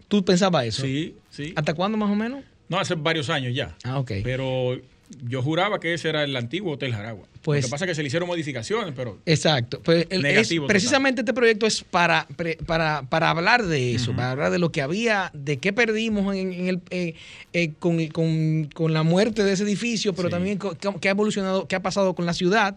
[0.08, 0.84] ¿Tú pensabas eso?
[0.84, 1.54] Sí, sí.
[1.56, 2.44] ¿Hasta cuándo más o menos?
[2.70, 3.76] No, hace varios años ya.
[3.84, 4.12] Ah, ok.
[4.24, 4.80] Pero
[5.24, 7.28] yo juraba que ese era el antiguo Hotel Jaragua.
[7.42, 9.80] Pues- Lo que pasa es que se le hicieron modificaciones, pero Exacto.
[9.84, 14.32] Pues el- es- precisamente este proyecto es para, pre- para, para hablar de eso, para
[14.32, 17.14] hablar de lo que había, de qué perdimos en, en el, eh,
[17.54, 20.32] eh, con, con- con la muerte de ese edificio, pero Sí.
[20.34, 20.58] también
[21.00, 22.76] qué ha evolucionado, qué ha pasado con la ciudad.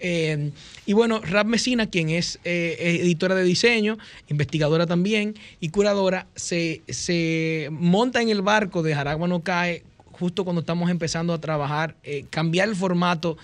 [0.00, 0.50] Eh,
[0.84, 7.68] y bueno, Rap Mesina, quien es editora de diseño, investigadora también y curadora, se, se
[7.70, 9.84] monta en el barco de Jaragua no cae
[10.18, 13.36] justo cuando estamos empezando a trabajar, eh, cambiar el formato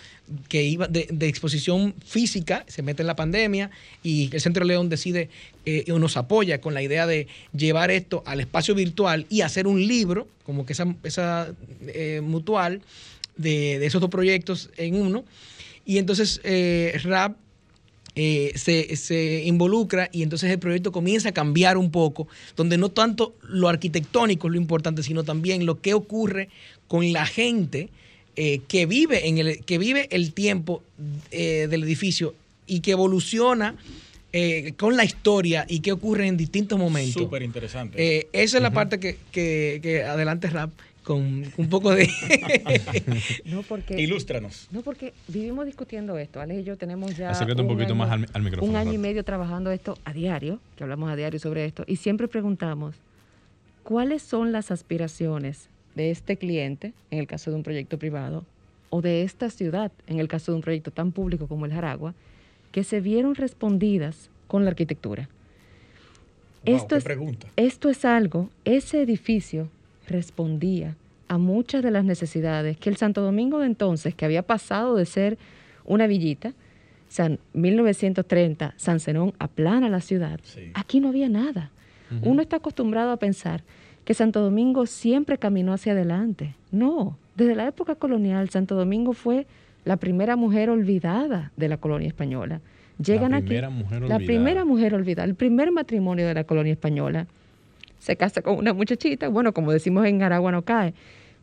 [0.48, 3.70] que iba de, exposición física, se mete en la pandemia
[4.02, 5.28] y el Centro León decide
[5.66, 9.66] eh, o nos apoya con la idea de llevar esto al espacio virtual y hacer
[9.66, 11.48] un libro, como que esa, esa
[11.86, 12.82] eh, mutual
[13.36, 15.24] de, de esos dos proyectos en uno.
[15.84, 16.40] Y entonces
[17.04, 17.36] Rap
[18.16, 22.88] eh, se, se involucra y entonces el proyecto comienza a cambiar un poco, donde no
[22.88, 26.48] tanto lo arquitectónico es lo importante, sino también lo que ocurre
[26.86, 27.88] con la gente
[28.36, 30.82] eh, que, vive en el, que vive el tiempo
[31.30, 32.34] eh, del edificio
[32.66, 33.76] y que evoluciona
[34.32, 37.22] eh, con la historia y qué ocurre en distintos momentos.
[37.22, 38.18] súper interesante.
[38.18, 40.70] Eh, esa es la parte que, que, que adelante Rap
[41.04, 41.20] con
[41.56, 42.08] un poco de...
[43.44, 44.68] No porque, Ilústranos.
[44.72, 46.40] no porque vivimos discutiendo esto.
[46.40, 48.70] Alex y yo tenemos ya Acércate un poquito año- más al, al micrófono.
[48.70, 51.96] un año y medio trabajando esto a diario, que hablamos a diario sobre esto, y
[51.96, 52.96] siempre preguntamos,
[53.82, 58.44] ¿cuáles son las aspiraciones de este cliente, en el caso de un proyecto privado,
[58.90, 62.14] o de esta ciudad, en el caso de un proyecto tan público como el Jaragua,
[62.72, 65.28] que se vieron respondidas con la arquitectura?
[66.66, 67.46] Wow, esto qué es- pregunta.
[67.56, 69.68] Esto es algo, ese edificio
[70.06, 70.96] respondía
[71.28, 75.06] a muchas de las necesidades que el Santo Domingo de entonces, que había pasado de
[75.06, 75.38] ser
[75.84, 76.52] una villita,
[77.08, 80.40] San 1930, San Zenón aplana la ciudad.
[80.42, 80.70] Sí.
[80.74, 81.70] Aquí no había nada.
[82.22, 83.64] Uno está acostumbrado a pensar
[84.04, 86.54] que Santo Domingo siempre caminó hacia adelante.
[86.70, 89.46] No, desde la época colonial Santo Domingo fue
[89.84, 92.60] la primera mujer olvidada de la colonia española.
[93.04, 94.26] Llegan aquí primera mujer la olvidada.
[94.26, 97.26] primera mujer olvidada, el primer matrimonio de la colonia española.
[98.04, 100.92] Se casa con una muchachita, bueno, como decimos en Aragua no cae.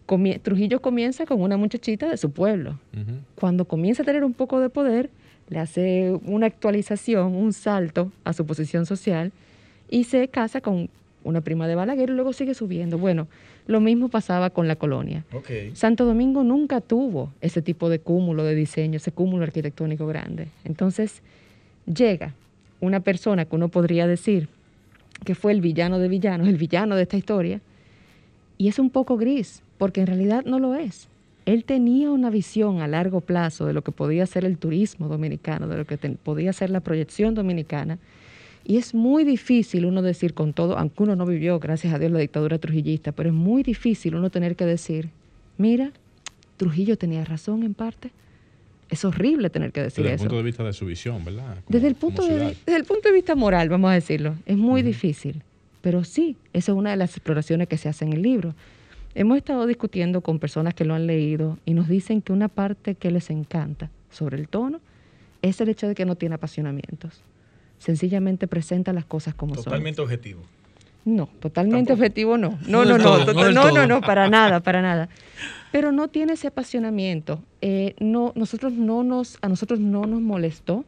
[0.06, 2.78] Comie- Trujillo comienza con una muchachita de su pueblo.
[3.34, 5.10] Cuando comienza a tener un poco de poder,
[5.50, 9.32] le hace una actualización, un salto a su posición social
[9.90, 10.90] y se casa con
[11.24, 13.00] una prima de Balaguer y luego sigue subiendo.
[13.00, 13.28] Bueno,
[13.66, 15.24] lo mismo pasaba con la colonia.
[15.74, 20.48] Santo Domingo nunca tuvo ese tipo de cúmulo de diseño, ese cúmulo arquitectónico grande.
[20.64, 21.24] Entonces
[21.92, 22.36] llega
[22.82, 24.48] una persona que uno podría decir
[25.26, 27.62] que fue el villano de villanos, el villano de esta historia,
[28.58, 31.08] y es un poco gris, porque en realidad no lo es.
[31.46, 35.68] Él tenía una visión a largo plazo de lo que podía ser el turismo dominicano,
[35.68, 37.98] de lo que podía ser la proyección dominicana,
[38.64, 42.12] y es muy difícil uno decir con todo, aunque uno no vivió, gracias a Dios,
[42.12, 45.10] la dictadura trujillista, pero es muy difícil uno tener que decir,
[45.58, 45.92] mira,
[46.62, 48.12] Trujillo tenía razón en parte.
[48.92, 50.24] Es horrible tener que decir Desde el eso.
[50.26, 51.46] punto de vista de su visión, ¿verdad?
[51.64, 54.58] Como- Desde el, punto de, desde el punto de vista moral, vamos a decirlo, es
[54.58, 55.42] muy difícil.
[55.82, 58.54] Pero sí, esa es una de las exploraciones que se hace en el libro.
[59.16, 62.96] Hemos estado discutiendo con personas que lo han leído y nos dicen que una parte
[62.96, 64.80] que les encanta sobre el tono
[65.42, 67.22] es el hecho de que no tiene apasionamientos.
[67.80, 69.64] Sencillamente presenta las cosas como son.
[69.64, 70.42] Totalmente objetivo.
[71.04, 71.94] No, totalmente Tampoco.
[72.04, 72.60] objetivo no.
[72.68, 73.88] No No, no, no, todo, no no, no, todo.
[73.88, 75.10] no, para nada, para nada.
[75.72, 77.42] Pero no tiene ese apasionamiento.
[77.62, 80.86] Eh, no, nosotros no nos, a nosotros no nos molestó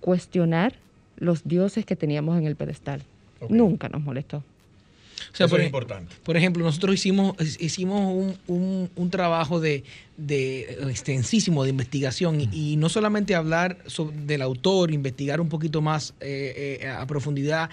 [0.00, 0.74] cuestionar
[1.16, 3.02] los dioses que teníamos en el pedestal.
[3.48, 4.38] Nunca nos molestó.
[4.38, 6.14] O sea, Eso por, es importante.
[6.22, 9.82] por ejemplo, nosotros hicimos, hicimos un, un- un trabajo de,
[10.16, 13.78] de extensísimo de investigación y, y no solamente hablar
[14.26, 17.68] del autor, investigar un poquito más eh, eh, a profundidad,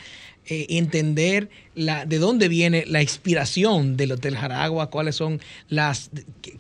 [0.48, 6.10] eh, entender la, de dónde viene la inspiración del Hotel Jaragua, cuáles son las,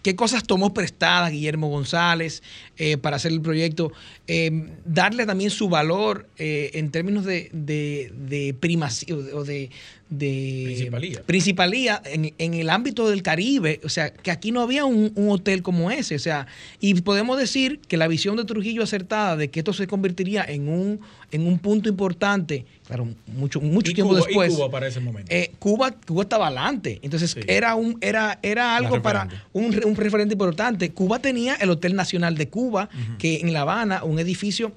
[0.01, 2.43] qué, cosas tomó prestadas Guillermo González
[2.77, 3.91] eh, para hacer el proyecto,
[4.27, 9.69] eh, darle también su valor eh, en términos de, de, de primacía o de,
[10.09, 11.23] de Principalía.
[11.25, 15.29] principalía en, en el ámbito del Caribe, o sea, que aquí no había un, un
[15.31, 16.45] hotel como ese, o sea,
[16.79, 20.69] y podemos decir que la visión de Trujillo acertada de que esto se convertiría en
[20.69, 20.99] un,
[21.31, 24.53] en un punto importante, claro, mucho, mucho ¿Y tiempo Cuba- y después.
[24.53, 25.31] Cuba para ese momento?
[25.33, 27.39] eh, Cuba, Cuba estaba adelante, entonces Sí.
[27.47, 30.91] era un era era algo para un, un referente importante.
[30.91, 34.71] Cuba tenía el Hotel Nacional de Cuba, que en La Habana, un edificio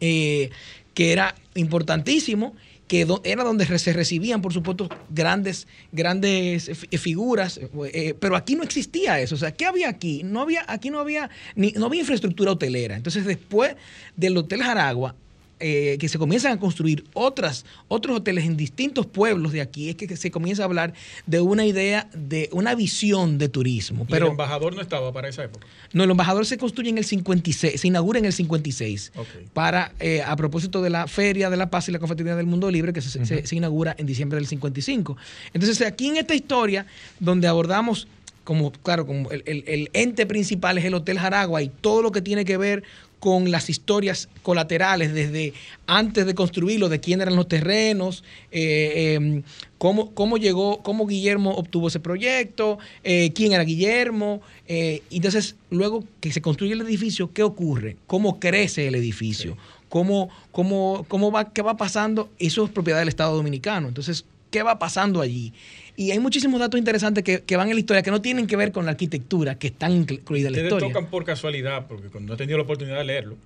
[0.00, 0.50] eh,
[0.94, 2.54] que era importantísimo,
[2.92, 7.58] que era donde se recibían, por supuesto, grandes, grandes eh, figuras,
[7.90, 9.34] eh, pero aquí no existía eso.
[9.34, 10.20] O sea, ¿qué había aquí?
[10.24, 12.94] No había, aquí no había, ni, no había infraestructura hotelera.
[12.94, 13.76] Entonces, después
[14.14, 15.14] del Hotel Jaragua,
[15.62, 19.96] eh, que se comienzan a construir otras, otros hoteles en distintos pueblos de aquí, es
[19.96, 20.92] que, se comienza a hablar
[21.26, 24.04] de una idea, de una visión de turismo.
[24.08, 25.66] Y Pero el embajador no estaba para esa época.
[25.92, 29.26] no, el embajador se construye en el 56, se inaugura en el 56, Ok.
[29.54, 32.70] para, eh, a propósito de la Feria de la Paz y la Confraternidad del Mundo
[32.70, 35.16] Libre, que se, se- se inaugura en diciembre del 55.
[35.54, 36.86] Entonces, aquí en esta historia,
[37.20, 38.08] donde abordamos,
[38.44, 42.10] como, claro, como el, el- el ente principal es el Hotel Jaragua y todo lo
[42.10, 42.82] que tiene que ver
[43.22, 45.52] con las historias colaterales desde
[45.86, 49.42] antes de construirlo, de quién eran los terrenos, eh, eh,
[49.78, 54.42] cómo, cómo llegó, cómo Guillermo obtuvo ese proyecto, eh, quién era Guillermo.
[54.66, 57.96] eh, entonces, luego que se construye el edificio, ¿qué ocurre?
[58.08, 59.56] ¿Cómo crece el edificio?
[59.88, 62.28] ¿Cómo, cómo, cómo va, ¿Qué va pasando?
[62.40, 63.86] Eso es propiedad del Estado Dominicano.
[63.86, 65.52] Entonces, ¿qué va pasando allí?
[65.96, 68.54] Y hay muchísimos datos interesantes que, que van en la historia que no tienen que
[68.56, 70.88] ver con la arquitectura, que están incluidas en la Ustedes historia.
[70.88, 73.36] tocan por casualidad, porque cuando no he tenido la oportunidad de leerlo,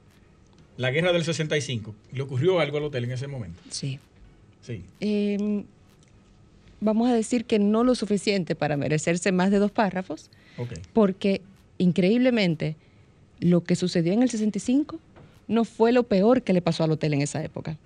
[0.77, 3.59] la guerra del 65, ¿le ocurrió algo al hotel en ese momento?
[3.71, 3.99] Sí.
[4.61, 4.83] Sí.
[5.01, 5.64] Eh,
[6.81, 10.73] vamos a decir que no lo suficiente para merecerse más de dos párrafos, Ok.
[10.92, 11.40] porque
[11.79, 12.77] increíblemente
[13.40, 14.99] lo que sucedió en el 65
[15.49, 17.77] no fue lo peor que le pasó al hotel en esa época.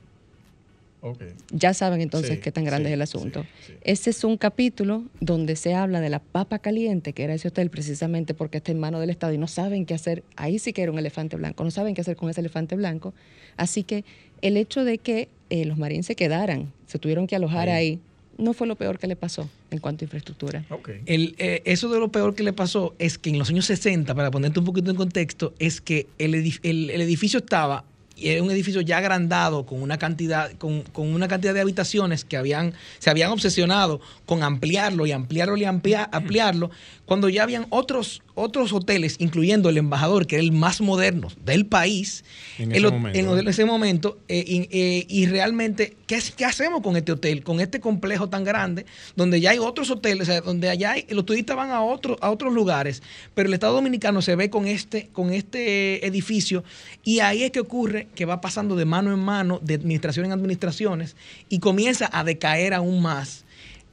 [1.03, 1.23] Ok.
[1.51, 3.43] Ya saben entonces Sí, qué tan grande sí, es el asunto.
[3.67, 3.79] sí, sí.
[3.83, 7.71] Ese es un capítulo donde se habla de la papa caliente, que era ese hotel
[7.71, 10.23] precisamente porque está en manos del Estado y no saben qué hacer.
[10.37, 13.15] Ahí sí que era un elefante blanco, no saben qué hacer con ese elefante blanco.
[13.57, 14.05] Así que
[14.43, 17.75] el hecho de que eh, los marines se quedaran, se tuvieron que alojar Ahí.
[17.93, 18.01] ahí,
[18.39, 20.65] no fue lo peor que le pasó en cuanto a infraestructura.
[21.07, 24.15] El, eh, eso de lo peor que le pasó es que en los años 60,
[24.15, 27.85] para ponerte un poquito en contexto, es que el, edif- el- el edificio estaba,
[28.21, 32.25] y era un edificio ya agrandado, con una cantidad, con, con una cantidad de habitaciones
[32.25, 36.71] que habían, se habían obsesionado con ampliarlo y ampliarlo y amplia- ampliarlo,
[37.07, 41.67] cuando ya habían otros, otros hoteles, incluyendo el embajador, que era el más moderno del
[41.67, 42.25] país,
[42.59, 43.51] En el ese hot- momento, en ¿eh?
[43.51, 47.81] ese momento, eh, y, eh, y realmente, ¿qué, qué hacemos con este hotel, con este
[47.81, 51.57] complejo tan grande, donde ya hay otros hoteles, o sea, donde allá hay, los turistas
[51.57, 53.03] van a, otro, a otros lugares,
[53.35, 56.63] pero el Estado Dominicano se ve con este, con este edificio,
[57.03, 60.33] y ahí es que ocurre que va pasando de mano en mano, de administración en
[60.33, 61.17] administraciones,
[61.49, 63.45] y comienza a decaer aún más.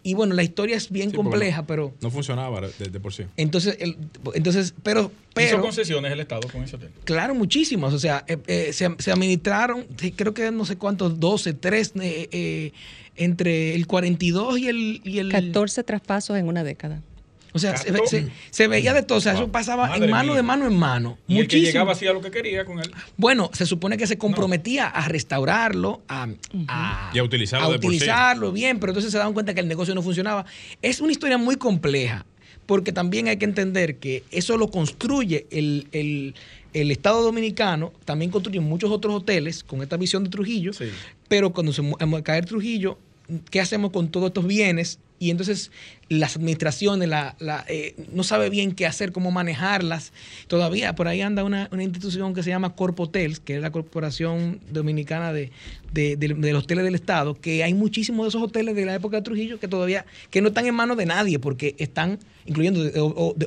[0.04, 3.14] Y bueno, la historia es bien Sí, compleja, no- pero No funcionaba de, de por
[3.14, 3.24] sí.
[3.36, 3.98] entonces, el-
[4.36, 6.90] entonces, pero, ¿Hizo pero concesiones el Estado con ese hotel?
[7.04, 7.94] Claro, muchísimas.
[7.94, 12.30] O sea, eh, eh, se, se administraron, creo que no sé cuántos, 12, 3, eh,
[12.32, 12.72] eh,
[13.18, 15.02] entre el 42 y el...
[15.04, 17.02] Y el 14 traspasos en una década.
[17.54, 18.24] O sea, se, 14.
[18.24, 19.18] se- se veía de todo.
[19.18, 20.36] O sea, eso pasaba Madre en mano mía.
[20.36, 21.18] de mano en mano.
[21.28, 21.66] Y el que Muchísimo.
[21.68, 22.92] llegaba hacía lo que quería con él.
[23.18, 26.28] Bueno, se supone que se comprometía a restaurarlo, a,
[26.68, 27.98] a- Y a utilizarlo a de por sí.
[27.98, 30.46] utilizarlo bien, pero entonces se daban cuenta que el negocio no funcionaba.
[30.82, 32.26] Es una historia muy compleja,
[32.66, 36.36] porque también hay que entender que eso lo construye el, el-
[36.74, 40.86] el Estado Dominicano, también construye muchos otros hoteles con esta visión de Trujillo, Sí.
[41.28, 41.82] pero cuando se
[42.24, 43.00] caer Trujillo,
[43.50, 45.00] ¿qué hacemos con todos estos bienes?
[45.18, 45.72] Y entonces
[46.10, 50.14] las administraciones la, la, eh, no sabe bien qué hacer, cómo manejarlas.
[50.48, 54.60] Todavía por ahí anda una, una institución que se llama Corpotels, que es la Corporación
[54.72, 55.52] Dominicana de,
[55.92, 58.96] de, de- de los Hoteles del Estado, que hay muchísimos de esos hoteles de la
[58.96, 62.84] época de Trujillo que todavía que no están en manos de nadie, porque están, incluyendo
[62.84, 62.92] de,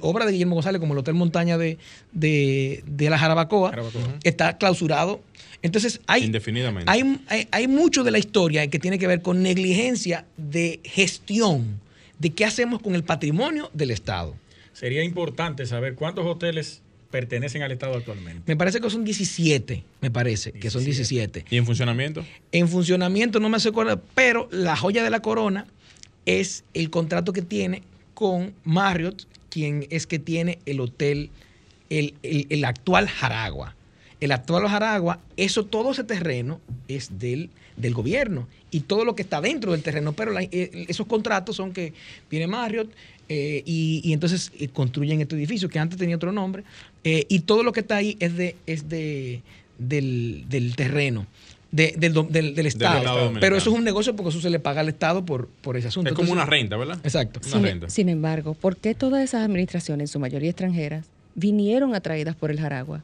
[0.02, 1.78] obra de Guillermo González, como el Hotel Montaña de,
[2.12, 4.18] de, de la Jarabacoa, Jarabacoa.
[4.22, 5.22] está clausurado.
[5.62, 6.90] Entonces hay, Indefinidamente.
[6.90, 11.80] hay, hay, hay mucho de la historia que tiene que ver con negligencia de gestión
[12.21, 14.37] de qué hacemos con el patrimonio del Estado.
[14.73, 18.43] Sería importante saber cuántos hoteles pertenecen al Estado actualmente?
[18.47, 21.45] Me parece que son 17, me parece que son 17.
[21.51, 22.25] ¿Y en funcionamiento?
[22.53, 25.66] En funcionamiento no me acuerdo, pero la joya de la corona
[26.25, 27.83] es el contrato que tiene
[28.14, 31.31] con Marriott, quien es que tiene el hotel,
[31.89, 33.75] el, el- el actual Jaragua.
[34.21, 39.23] El actual Jaragua, eso, todo ese terreno es del, del gobierno y todo lo que
[39.23, 41.93] está dentro del terreno, pero la- eh, esos contratos son que
[42.31, 42.91] viene Marriott
[43.29, 46.64] eh, y, y entonces eh, construyen este edificio que antes tenía otro nombre
[47.05, 49.41] eh, y todo lo que está ahí es de, es de
[49.79, 51.27] del, del terreno.
[51.73, 53.33] de- del, del- del Estado.
[53.41, 55.89] Pero eso es un negocio porque eso se le paga al Estado por, por ese
[55.89, 56.11] asunto.
[56.11, 56.99] Es como una renta, ¿verdad?
[57.05, 57.41] Exacto.
[57.45, 57.89] Una Sin, renta.
[57.89, 61.07] sin embargo, ¿por qué todas esas administraciones, en su mayoría extranjeras,
[61.37, 63.03] vinieron atraídas por el Jaragua?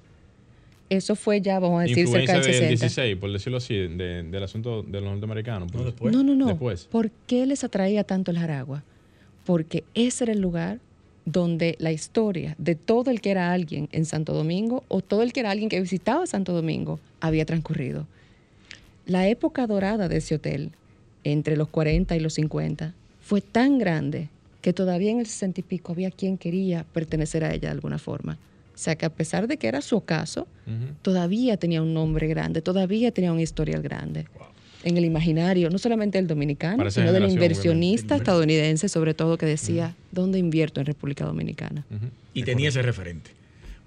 [0.88, 3.02] Eso fue ya, vamos a decir, Influencia cerca del del 60.
[3.02, 5.68] 16, por decirlo así, de- del asunto de los norteamericanos.
[5.72, 5.80] pues.
[5.82, 6.14] No, después.
[6.14, 6.46] No, no, no.
[6.46, 6.84] Después.
[6.90, 8.82] ¿Por qué les atraía tanto el Jaragua?
[9.44, 10.78] Porque ese era el lugar
[11.24, 15.32] donde la historia de todo el que era alguien en Santo Domingo o todo el
[15.32, 18.06] que era alguien que visitaba Santo Domingo había transcurrido.
[19.06, 20.70] La época dorada de ese hotel,
[21.24, 24.28] entre los 40 y los 50, fue tan grande
[24.62, 27.98] que todavía en el 60 y pico había quien quería pertenecer a ella de alguna
[27.98, 28.36] forma.
[28.76, 30.94] O sea que a pesar de que era su ocaso, Ujú.
[31.00, 34.26] todavía tenía un nombre grande, todavía tenía un historial grande.
[34.84, 39.96] En el imaginario, no solamente del dominicano, sino del inversionista estadounidense, sobre todo, que decía,
[40.12, 41.86] ¿dónde invierto en República Dominicana?
[42.34, 43.30] Y tenía ese referente.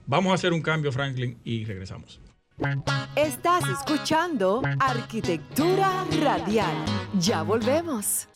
[0.07, 2.19] Vamos a hacer un cambio, Franklin, y regresamos.
[3.15, 6.73] Estás escuchando Arquitectura Radial.
[7.19, 8.27] Ya volvemos.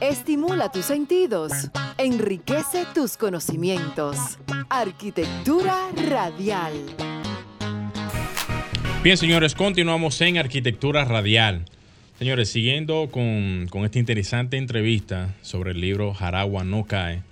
[0.00, 1.52] Estimula tus sentidos,
[1.98, 4.38] enriquece tus conocimientos.
[4.68, 6.72] Arquitectura Radial.
[9.02, 11.64] Bien, señores, continuamos en Arquitectura Radial.
[12.18, 17.22] Señores, siguiendo con, con esta interesante entrevista sobre el libro Jaragua no cae,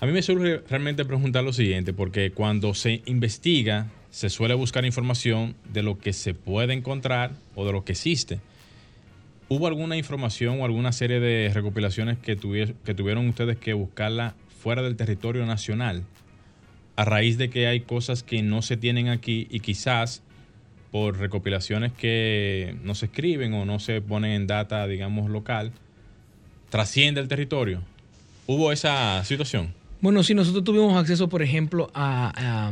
[0.00, 4.86] a mí me surge realmente preguntar lo siguiente, porque cuando se investiga, se suele buscar
[4.86, 8.40] información de lo que se puede encontrar o de lo que existe.
[9.52, 14.94] ¿Hubo alguna información o alguna serie de recopilaciones que, tuvieron ustedes que buscarla fuera del
[14.94, 16.04] territorio nacional?
[16.94, 20.22] A raíz de que hay cosas que no se tienen aquí y quizás
[20.92, 25.72] por recopilaciones que no se escriben o no se ponen en data, digamos, local,
[26.68, 27.82] trasciende el territorio.
[28.46, 29.74] ¿Hubo esa situación?
[30.00, 32.70] Bueno, sí, nosotros tuvimos acceso, por ejemplo, a,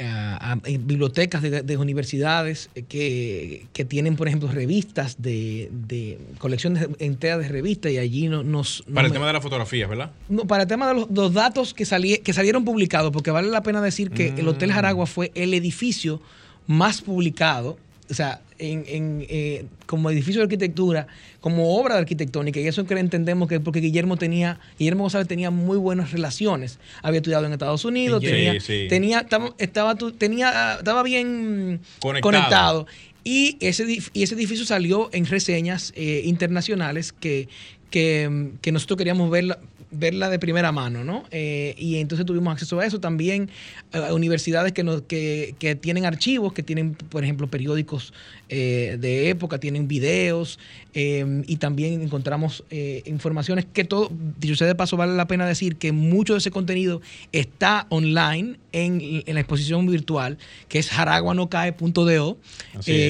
[0.00, 6.18] a, a- a bibliotecas de, de universidades que, que tienen, por ejemplo, revistas de, de
[6.38, 8.84] colecciones enteras de revistas y allí no- nos...
[8.92, 10.10] Para el tema de las fotografías, ¿verdad?
[10.28, 13.48] No, para el tema de los, los datos que, salí- que salieron publicados, porque vale
[13.48, 16.20] la pena decir que el Hotel Jaragua fue el edificio
[16.66, 17.76] más publicado,
[18.10, 21.06] o sea, en, en, eh, como edificio de arquitectura,
[21.40, 25.76] como obra arquitectónica, y eso que entendemos que porque Guillermo tenía, Guillermo González tenía muy
[25.76, 28.86] buenas relaciones, había estudiado en Estados Unidos, Sí, tenía, sí.
[28.88, 32.22] tenía, estaba, estaba, tenía, estaba bien Conectado.
[32.22, 32.86] conectado.
[33.24, 37.48] Y ese, y ese edificio salió en reseñas eh, internacionales que,
[37.90, 39.58] que, que nosotros queríamos verla,
[39.92, 41.24] verla de primera mano, ¿no?
[41.30, 42.98] Eh, y entonces tuvimos acceso a eso.
[42.98, 43.50] También
[43.92, 48.12] eh, a universidades que, nos, que, que tienen archivos, que tienen, por ejemplo, periódicos
[48.48, 50.58] eh, de época, tienen videos,
[50.94, 55.46] eh, y también encontramos eh, informaciones que todo, dicho sea de paso, vale la pena
[55.46, 57.00] decir que mucho de ese contenido
[57.32, 60.38] está online en, en la exposición virtual,
[60.68, 62.38] que es jaraguanocae.do.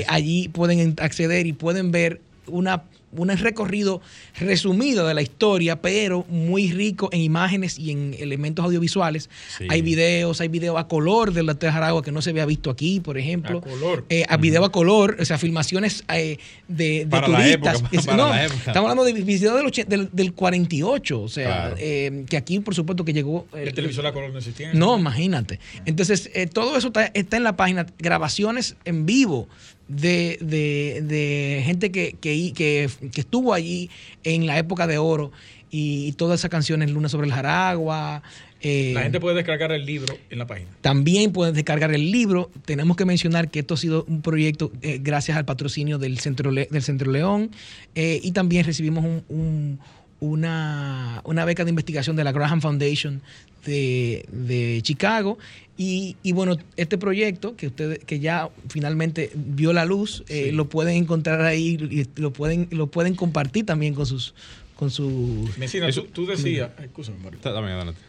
[0.09, 4.01] Allí pueden en- acceder y pueden ver una, un recorrido
[4.39, 9.29] resumido de la historia, pero muy rico en imágenes y en elementos audiovisuales.
[9.59, 9.67] Sí.
[9.69, 13.01] Hay videos, hay videos a color del Hotel Jaragua que no se había visto aquí,
[13.01, 13.59] por ejemplo.
[13.59, 14.05] A color.
[14.09, 16.39] Eh, a video a color, o sea, filmaciones eh,
[16.69, 17.81] de, de Para la turistas.
[17.81, 18.59] época, Es- para no, la época.
[18.71, 21.77] Estamos hablando de video del, del, del 48, o sea, Claro.
[21.79, 23.47] eh, que aquí, por supuesto, que llegó...
[23.55, 24.73] El televisor a color no existía.
[24.73, 25.61] no, imagínate.
[25.85, 29.49] Entonces, eh, todo eso está, está en la página, grabaciones en vivo
[29.97, 33.91] de, de- de gente que, que, que- que estuvo allí
[34.25, 35.33] en la época de oro
[35.71, 38.23] y, todas esas canciones, Luna sobre el Jaragua.
[38.61, 40.69] eh, La gente puede descargar el libro en la página.
[40.83, 42.51] también pueden descargar el libro.
[42.67, 46.51] Tenemos que mencionar que esto ha sido un proyecto eh, gracias al patrocinio del Centro,
[46.51, 47.51] Le- del Centro León
[47.95, 49.79] eh, y también recibimos un- un-
[50.21, 53.21] una, una beca de investigación de la Graham Foundation
[53.65, 55.39] de, de Chicago.
[55.85, 60.53] Y, y bueno, este proyecto que ustedes que ya finalmente vio la luz, eh, Sí.
[60.53, 64.33] lo pueden encontrar ahí y lo pueden, lo pueden compartir también con sus
[64.77, 68.01] con sus Messina, Eso- tú, tú decías, escúchame, Mario, Dame, adelante.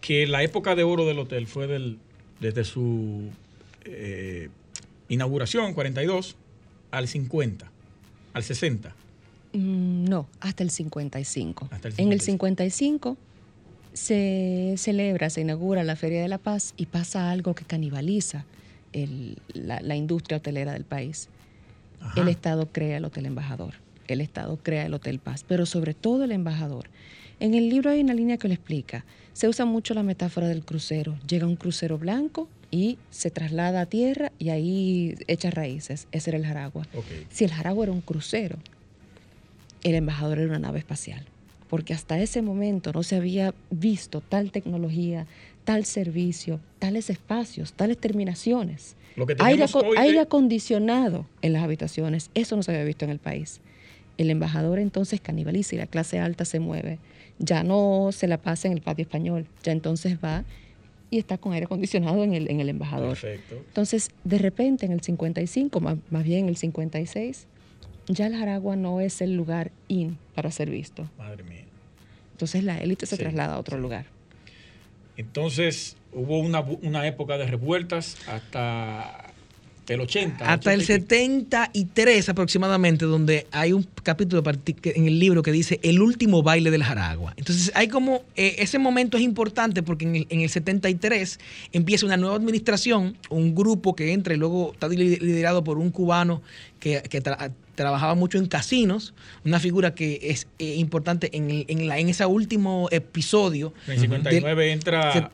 [0.00, 1.98] que la época de oro del hotel fue del,
[2.40, 3.30] desde su
[3.84, 4.48] eh,
[5.08, 6.34] inauguración, 42,
[6.90, 7.70] al 50,
[8.32, 8.94] al 60.
[9.52, 11.68] Mm, No, hasta el 55.
[11.70, 13.16] Hasta el En el 55.
[13.96, 18.44] 55 se celebra, se inaugura la Feria de la Paz y pasa algo que canibaliza
[18.92, 21.28] el- la, la industria hotelera del país.
[22.14, 23.74] El Estado crea el Hotel Embajador,
[24.06, 26.88] el Estado crea el Hotel Paz, pero sobre todo el embajador.
[27.40, 29.04] En el libro hay una línea que lo explica.
[29.32, 31.18] Se usa mucho la metáfora del crucero.
[31.28, 36.06] Llega un crucero blanco y se traslada a tierra y ahí echa raíces.
[36.12, 36.86] Ese era el Jaragua.
[37.30, 38.56] Si el Jaragua era un crucero,
[39.82, 41.24] el embajador era una nave espacial,
[41.68, 45.26] porque hasta ese momento no se había visto tal tecnología,
[45.64, 48.96] tal servicio, tales espacios, tales terminaciones.
[49.16, 53.04] Lo que Aire, aco- hoy aire acondicionado en las habitaciones, eso no se había visto
[53.04, 53.60] en el país.
[54.18, 56.98] El embajador entonces canibaliza y la clase alta se mueve.
[57.38, 60.44] Ya no se la pasa en el patio español, ya entonces va
[61.10, 63.10] y está con aire acondicionado en el, en el embajador.
[63.10, 63.56] Perfecto.
[63.56, 67.46] Entonces, de repente en el 55, más, más bien en el 56,
[68.08, 71.08] ya el Jaragua no es el lugar in para ser visto.
[71.18, 71.64] Madre mía.
[72.32, 74.06] Entonces la élite se Sí, traslada a otro lugar.
[75.16, 79.32] Entonces, hubo una, una época de revueltas hasta
[79.88, 80.52] el 80.
[80.52, 81.94] Hasta el 80 y pico.
[81.94, 84.42] 73 aproximadamente, donde hay un capítulo
[84.84, 87.32] en el libro que dice El último baile del Jaragua.
[87.38, 91.38] Entonces hay como, eh, ese momento es importante porque en el, en el 73
[91.72, 95.90] empieza una nueva administración, un grupo que entra y luego está li- liderado por un
[95.90, 96.42] cubano
[96.78, 99.14] que, que tra- trabajaba mucho en casinos,
[99.44, 103.72] una figura que es eh, importante en, el- en, la, en ese último episodio.
[103.86, 105.28] En el 59 entra, Se- eh,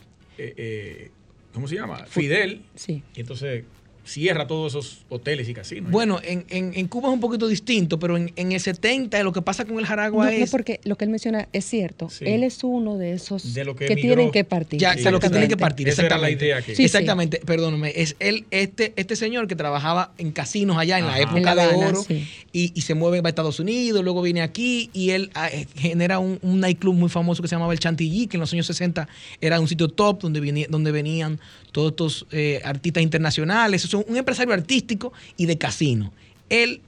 [0.56, 1.10] eh,
[1.54, 2.04] ¿cómo se llama?
[2.06, 2.62] Fidel.
[2.74, 3.02] Sí.
[3.14, 3.64] Y entonces
[4.04, 5.90] cierra todos esos hoteles y casinos.
[5.90, 9.32] Bueno, en, en- en Cuba es un poquito distinto, pero en, en el 70 lo
[9.32, 10.50] que pasa con el Jaragua No, no, es...
[10.50, 12.10] porque lo que él menciona es cierto.
[12.10, 12.24] Sí.
[12.26, 14.14] Él es uno de esos De lo que que, emigró.
[14.16, 14.80] tienen que partir.
[14.80, 16.44] Ya, Sí, que lo que tienen que partir, Esa era la exactamente.
[16.46, 16.84] idea que- Sí, sí.
[16.84, 21.38] exactamente, perdóname, es él, este, este señor que trabajaba en casinos allá en la época
[21.38, 22.26] En La de oro sí.
[22.52, 25.66] y, y se mueve va a Estados Unidos, luego viene aquí y él ah, eh,
[25.76, 28.66] genera un, un nightclub muy famoso que se llamaba el Chantilly, que en los años
[28.66, 29.08] 60
[29.40, 31.38] era un sitio top donde, venía- donde venían
[31.72, 36.12] todos estos eh, artistas internacionales, es un, empresario artístico y de casino.
[36.48, 36.80] Él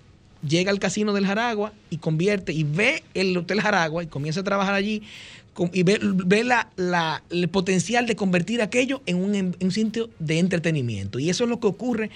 [0.46, 4.44] llega al casino del Jaragua y convierte y ve el Hotel Jaragua y comienza a
[4.44, 5.02] trabajar allí
[5.72, 11.18] y ve, ve la- el potencial de convertir aquello en un, un sitio de entretenimiento.
[11.18, 12.10] Y eso es lo que ocurre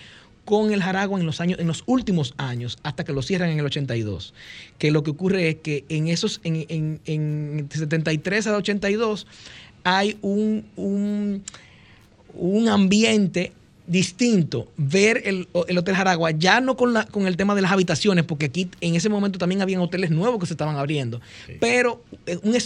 [0.45, 3.59] con el Jaragua en los años, en los últimos años, hasta que lo cierran en
[3.59, 4.32] el 82.
[4.78, 9.26] Que lo que ocurre es que en esos, en, en, en 73 al 82,
[9.84, 11.43] hay un, un,
[12.34, 13.53] un ambiente
[13.89, 17.72] distinto ver el, el Hotel Jaragua, ya no con, la, con el tema de las
[17.72, 21.20] habitaciones, porque aquí en ese momento también habían hoteles nuevos que se estaban abriendo,
[21.59, 22.57] pero eh, un,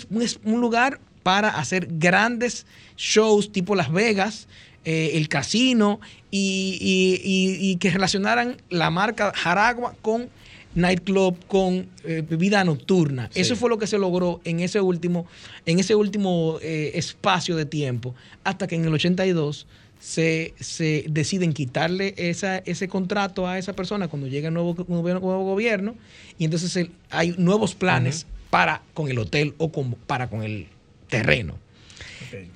[0.44, 2.66] un lugar para hacer grandes
[2.96, 4.48] shows tipo Las Vegas,
[4.84, 6.00] eh, el casino,
[6.30, 10.28] y, y- y- y que relacionaran la marca Jaragua con
[10.74, 13.28] nightclub, con eh, vida nocturna.
[13.32, 13.40] Sí.
[13.40, 15.26] Eso fue lo que se logró en ese último,
[15.66, 18.14] en ese último eh, espacio de tiempo,
[18.44, 19.66] hasta que en el 82
[20.00, 25.08] se, se deciden quitarle esa, ese contrato a esa persona cuando llega el nuevo, nuevo,
[25.08, 25.94] nuevo gobierno
[26.38, 30.66] y entonces el- hay nuevos planes para con el hotel o con, para con el
[31.08, 31.56] terreno.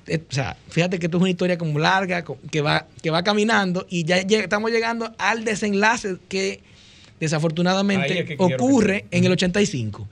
[0.07, 3.23] Eh, O sea, fíjate que esto es una historia como larga, que va, que va
[3.23, 6.61] caminando y ya estamos llegando al desenlace que
[7.19, 10.07] desafortunadamente es que quiero ocurre que- en el 85.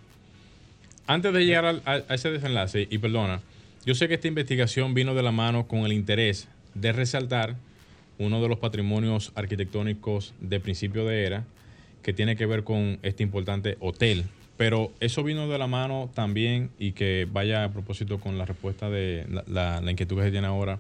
[1.08, 3.42] Antes de llegar al- a, a ese desenlace, y perdona,
[3.86, 7.56] yo sé que esta investigación vino de la mano con el interés de resaltar
[8.18, 11.44] uno de los patrimonios arquitectónicos de principio de era
[12.02, 14.26] que tiene que ver con este importante hotel.
[14.58, 18.90] Pero eso vino de la mano también y que vaya a propósito con la respuesta
[18.90, 20.80] de la, la- la inquietud que se tiene ahora,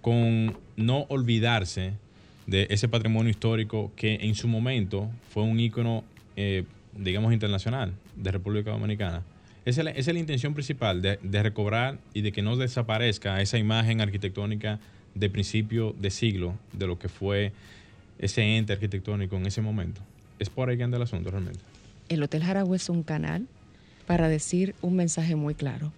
[0.00, 1.92] con no olvidarse
[2.46, 6.04] de ese patrimonio histórico que en su momento fue un ícono,
[6.36, 6.64] eh,
[6.96, 9.22] digamos, internacional de República Dominicana.
[9.64, 14.00] Esa es la, intención principal, de, de recobrar y de que no desaparezca esa imagen
[14.00, 14.78] arquitectónica
[15.14, 17.52] de principio de siglo de lo que fue
[18.18, 20.00] ese ente arquitectónico en ese momento.
[20.38, 21.60] Es por ahí que anda el asunto realmente.
[22.08, 23.46] El Hotel Jaragua es un canal
[24.06, 25.92] para decir un mensaje muy claro.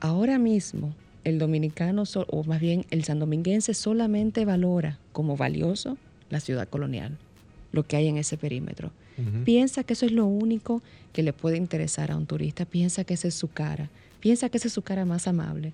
[0.00, 0.94] Ahora mismo,
[1.24, 5.96] el dominicano, o más bien el sandominguense, solamente valora como valioso
[6.30, 7.16] la ciudad colonial,
[7.72, 8.92] lo que hay en ese perímetro.
[9.44, 13.14] Piensa que eso es lo único que le puede interesar a un turista, piensa que
[13.14, 15.72] esa es su cara, piensa que esa es su cara más amable.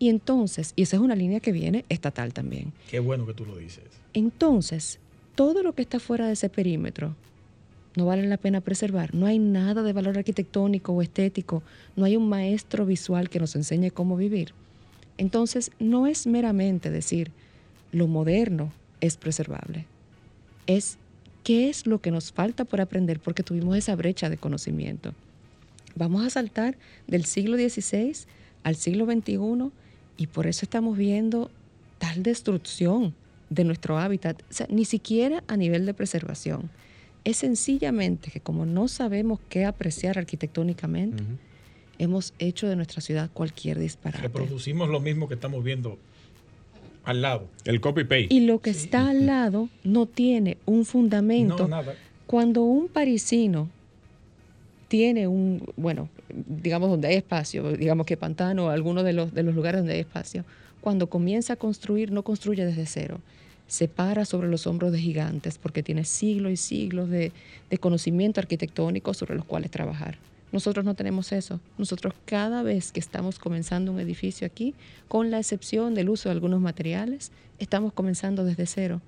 [0.00, 2.72] Y entonces, y esa es una línea que viene estatal también.
[2.90, 3.84] Qué bueno que tú lo dices.
[4.14, 4.98] Entonces,
[5.36, 7.14] todo lo que está fuera de ese perímetro
[7.94, 9.14] no vale la pena preservar.
[9.14, 11.62] No hay nada de valor arquitectónico o estético.
[11.94, 14.54] No hay un maestro visual que nos enseñe cómo vivir.
[15.18, 17.30] Entonces, no es meramente decir
[17.92, 19.86] lo moderno es preservable.
[20.66, 20.98] Es
[21.44, 25.12] qué es lo que nos falta por aprender porque tuvimos esa brecha de conocimiento.
[25.94, 28.16] Vamos a saltar del siglo XVI
[28.62, 29.70] al siglo XXI
[30.16, 31.50] y por eso estamos viendo
[31.98, 33.14] tal destrucción
[33.50, 34.40] de nuestro hábitat,
[34.70, 36.70] ni siquiera a nivel de preservación.
[37.24, 41.22] Es sencillamente que como no sabemos qué apreciar arquitectónicamente,
[42.02, 44.22] hemos hecho de nuestra ciudad cualquier disparate.
[44.22, 45.98] Reproducimos lo mismo que estamos viendo
[47.04, 47.48] al lado.
[47.64, 48.26] El copy-paste.
[48.28, 51.58] Y lo que está al lado no tiene un fundamento.
[51.58, 51.94] No, nada.
[52.26, 53.68] Cuando un parisino
[54.88, 59.54] tiene un, bueno, digamos donde hay espacio, digamos que Pantano, alguno de los, de los
[59.54, 60.44] lugares donde hay espacio,
[60.80, 63.20] cuando comienza a construir, no construye desde cero.
[63.68, 67.30] Se para sobre los hombros de gigantes porque tiene siglos y siglos de,
[67.70, 70.18] de conocimiento arquitectónico sobre los cuales trabajar.
[70.52, 71.60] Nosotros no tenemos eso.
[71.78, 74.74] Nosotros cada vez que estamos comenzando un edificio aquí,
[75.08, 79.00] con la excepción del uso de algunos materiales, estamos comenzando desde cero,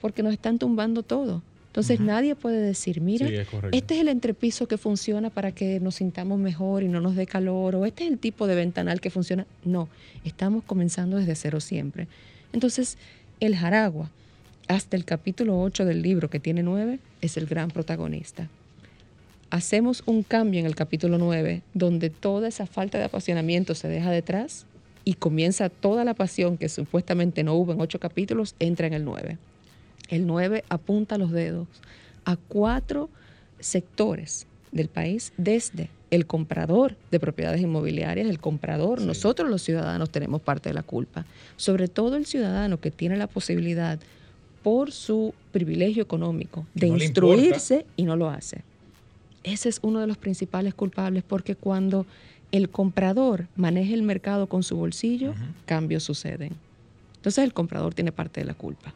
[0.00, 1.42] porque nos están tumbando todo.
[1.68, 3.76] Entonces nadie puede decir, mira, Sí, es correcto.
[3.76, 7.26] este es el entrepiso que funciona para que nos sintamos mejor y no nos dé
[7.26, 9.46] calor, o este es el tipo de ventanal que funciona.
[9.64, 9.88] No,
[10.24, 12.08] estamos comenzando desde cero siempre.
[12.52, 12.96] Entonces,
[13.38, 14.10] el Jaragua,
[14.66, 18.48] hasta el capítulo 8 del libro, que tiene 9, es el gran protagonista.
[19.50, 24.10] Hacemos un cambio en el capítulo 9, donde toda esa falta de apasionamiento se deja
[24.10, 24.66] detrás
[25.04, 29.06] y comienza toda la pasión que supuestamente no hubo en ocho capítulos, entra en el
[29.06, 29.38] 9.
[30.10, 31.66] El 9 apunta los dedos
[32.26, 33.08] a cuatro
[33.58, 40.42] sectores del país desde el comprador de propiedades inmobiliarias, el comprador, nosotros los ciudadanos tenemos
[40.42, 41.24] parte de la culpa,
[41.56, 43.98] sobre todo el ciudadano que tiene la posibilidad
[44.62, 48.62] por su privilegio económico de No instruirse y no lo hace.
[49.52, 52.06] Ese es uno de los principales culpables porque cuando
[52.52, 55.34] el comprador maneja el mercado con su bolsillo,
[55.66, 56.52] cambios suceden.
[57.16, 58.94] Entonces el comprador tiene parte de la culpa.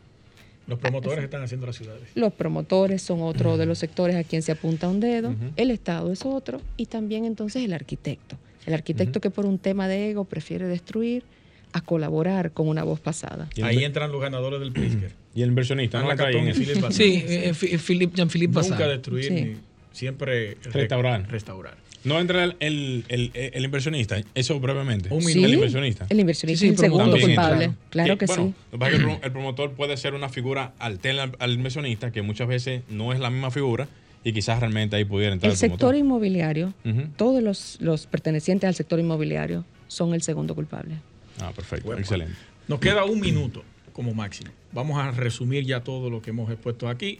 [0.66, 2.02] Los promotores están haciendo las ciudades.
[2.14, 6.12] Los promotores son otro de los sectores a quien se apunta un dedo, el Estado
[6.12, 8.36] es otro y también entonces el arquitecto.
[8.64, 11.24] El arquitecto que por un tema de ego prefiere destruir
[11.72, 13.48] a colaborar con una voz pasada.
[13.62, 15.12] Ahí entran los ganadores del Pritzker.
[15.34, 16.10] y el inversionista, ¿no?
[16.12, 16.92] En.
[16.92, 19.30] Sí, eh, Philip, Jean-Philippe Nunca destruir, Sí.
[19.32, 19.56] ni
[19.92, 21.28] siempre re- Restaurar.
[21.30, 21.76] restaurar.
[22.04, 25.08] No entra el, el, el- el inversionista, eso brevemente.
[25.12, 25.46] Un Sí, minuto.
[25.46, 26.06] El inversionista.
[26.08, 27.26] El inversionista Sí, sí, es el segundo entra.
[27.28, 27.72] culpable.
[27.90, 28.54] Claro que bueno, sí.
[28.72, 31.52] Lo que pasa es que el, pro- el promotor puede ser una figura alterna al,
[31.52, 33.86] inversionista, que muchas veces no es la misma figura,
[34.24, 35.96] y quizás realmente ahí pudiera entrar El el, sector promotor.
[35.96, 36.74] inmobiliario,
[37.16, 40.94] todos los, los pertenecientes al sector inmobiliario son el segundo culpable.
[41.40, 42.34] Ah, perfecto, Bueno, excelente.
[42.68, 43.62] Nos queda un minuto
[43.92, 44.50] como máximo.
[44.72, 47.18] Vamos a resumir ya todo lo que hemos expuesto aquí.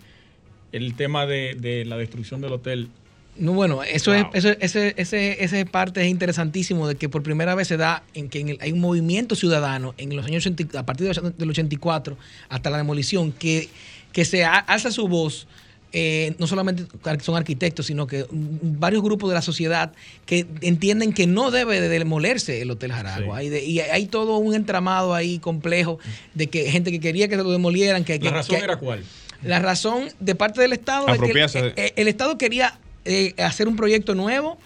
[0.72, 2.88] El tema de, de la destrucción del hotel.
[3.36, 4.30] No, bueno, eso Wow.
[4.34, 8.02] es, eso, ese, ese, ese parte es interesantísimo de que por primera vez se da
[8.14, 11.30] en que en el- hay un movimiento ciudadano en los años 80 a partir de-
[11.38, 12.18] del 84
[12.50, 13.68] hasta la demolición que,
[14.12, 15.46] que se alza su voz.
[15.94, 16.86] eh, no solamente
[17.22, 19.92] son arquitectos, sino que varios grupos de la sociedad
[20.24, 23.36] que entienden que no debe de demolerse el Hotel Jaragua.
[23.36, 23.40] Sí.
[23.44, 25.98] Hay de- y hay todo un entramado ahí complejo
[26.32, 28.04] de que gente que quería que lo demolieran.
[28.04, 29.04] Que, La que- razón que- era cuál.
[29.44, 33.68] La razón de parte del Estado es que el, eh, el Estado quería eh, hacer
[33.68, 34.58] un proyecto nuevo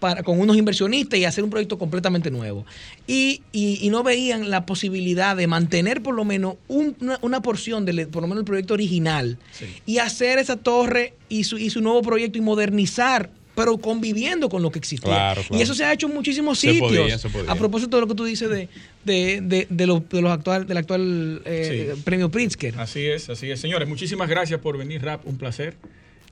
[0.00, 2.64] para, con unos inversionistas y hacer un proyecto completamente nuevo.
[3.06, 7.42] Y, y- y no veían la posibilidad de mantener por lo menos un- una, una
[7.42, 9.66] porción del por lo menos el proyecto original Sí.
[9.86, 14.62] y hacer esa torre y su, y su nuevo proyecto y modernizar pero conviviendo con
[14.62, 15.06] lo que existía.
[15.12, 15.58] Claro, claro.
[15.58, 16.88] Y eso se ha hecho en muchísimos Se sitios.
[16.90, 17.50] podía, se podía.
[17.50, 18.68] A propósito de lo que tú dices de,
[19.04, 22.00] de, de- de los, de los actual, del actual eh, Sí.
[22.02, 22.78] premio Pritzker.
[22.78, 23.60] Así es, así es.
[23.60, 25.26] Señores, muchísimas gracias por venir, Rap.
[25.26, 25.76] Un placer.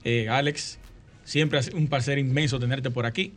[0.05, 0.79] Eh, Alex,
[1.25, 3.33] siempre ha sido un placer inmenso tenerte por aquí.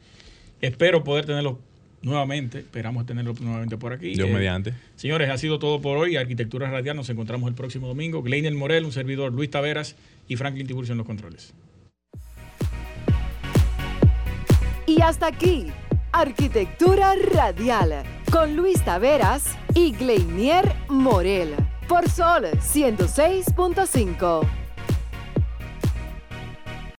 [0.61, 1.59] Espero poder tenerlo
[2.01, 2.59] nuevamente.
[2.59, 4.13] Esperamos tenerlo nuevamente por aquí.
[4.13, 4.73] Dios Eh, mediante.
[4.95, 6.15] Señores, ha sido todo por hoy.
[6.15, 6.95] Arquitectura Radial.
[6.95, 8.21] Nos encontramos el próximo domingo.
[8.23, 9.95] Gleiner Morel, un servidor, Luis Taveras
[10.29, 11.53] y Franklin Tiburcio en los controles.
[14.85, 15.71] Y hasta aquí,
[16.11, 21.55] Arquitectura Radial, con Luis Taveras y Gleinier Morel,
[21.87, 24.62] por Sol 106.5.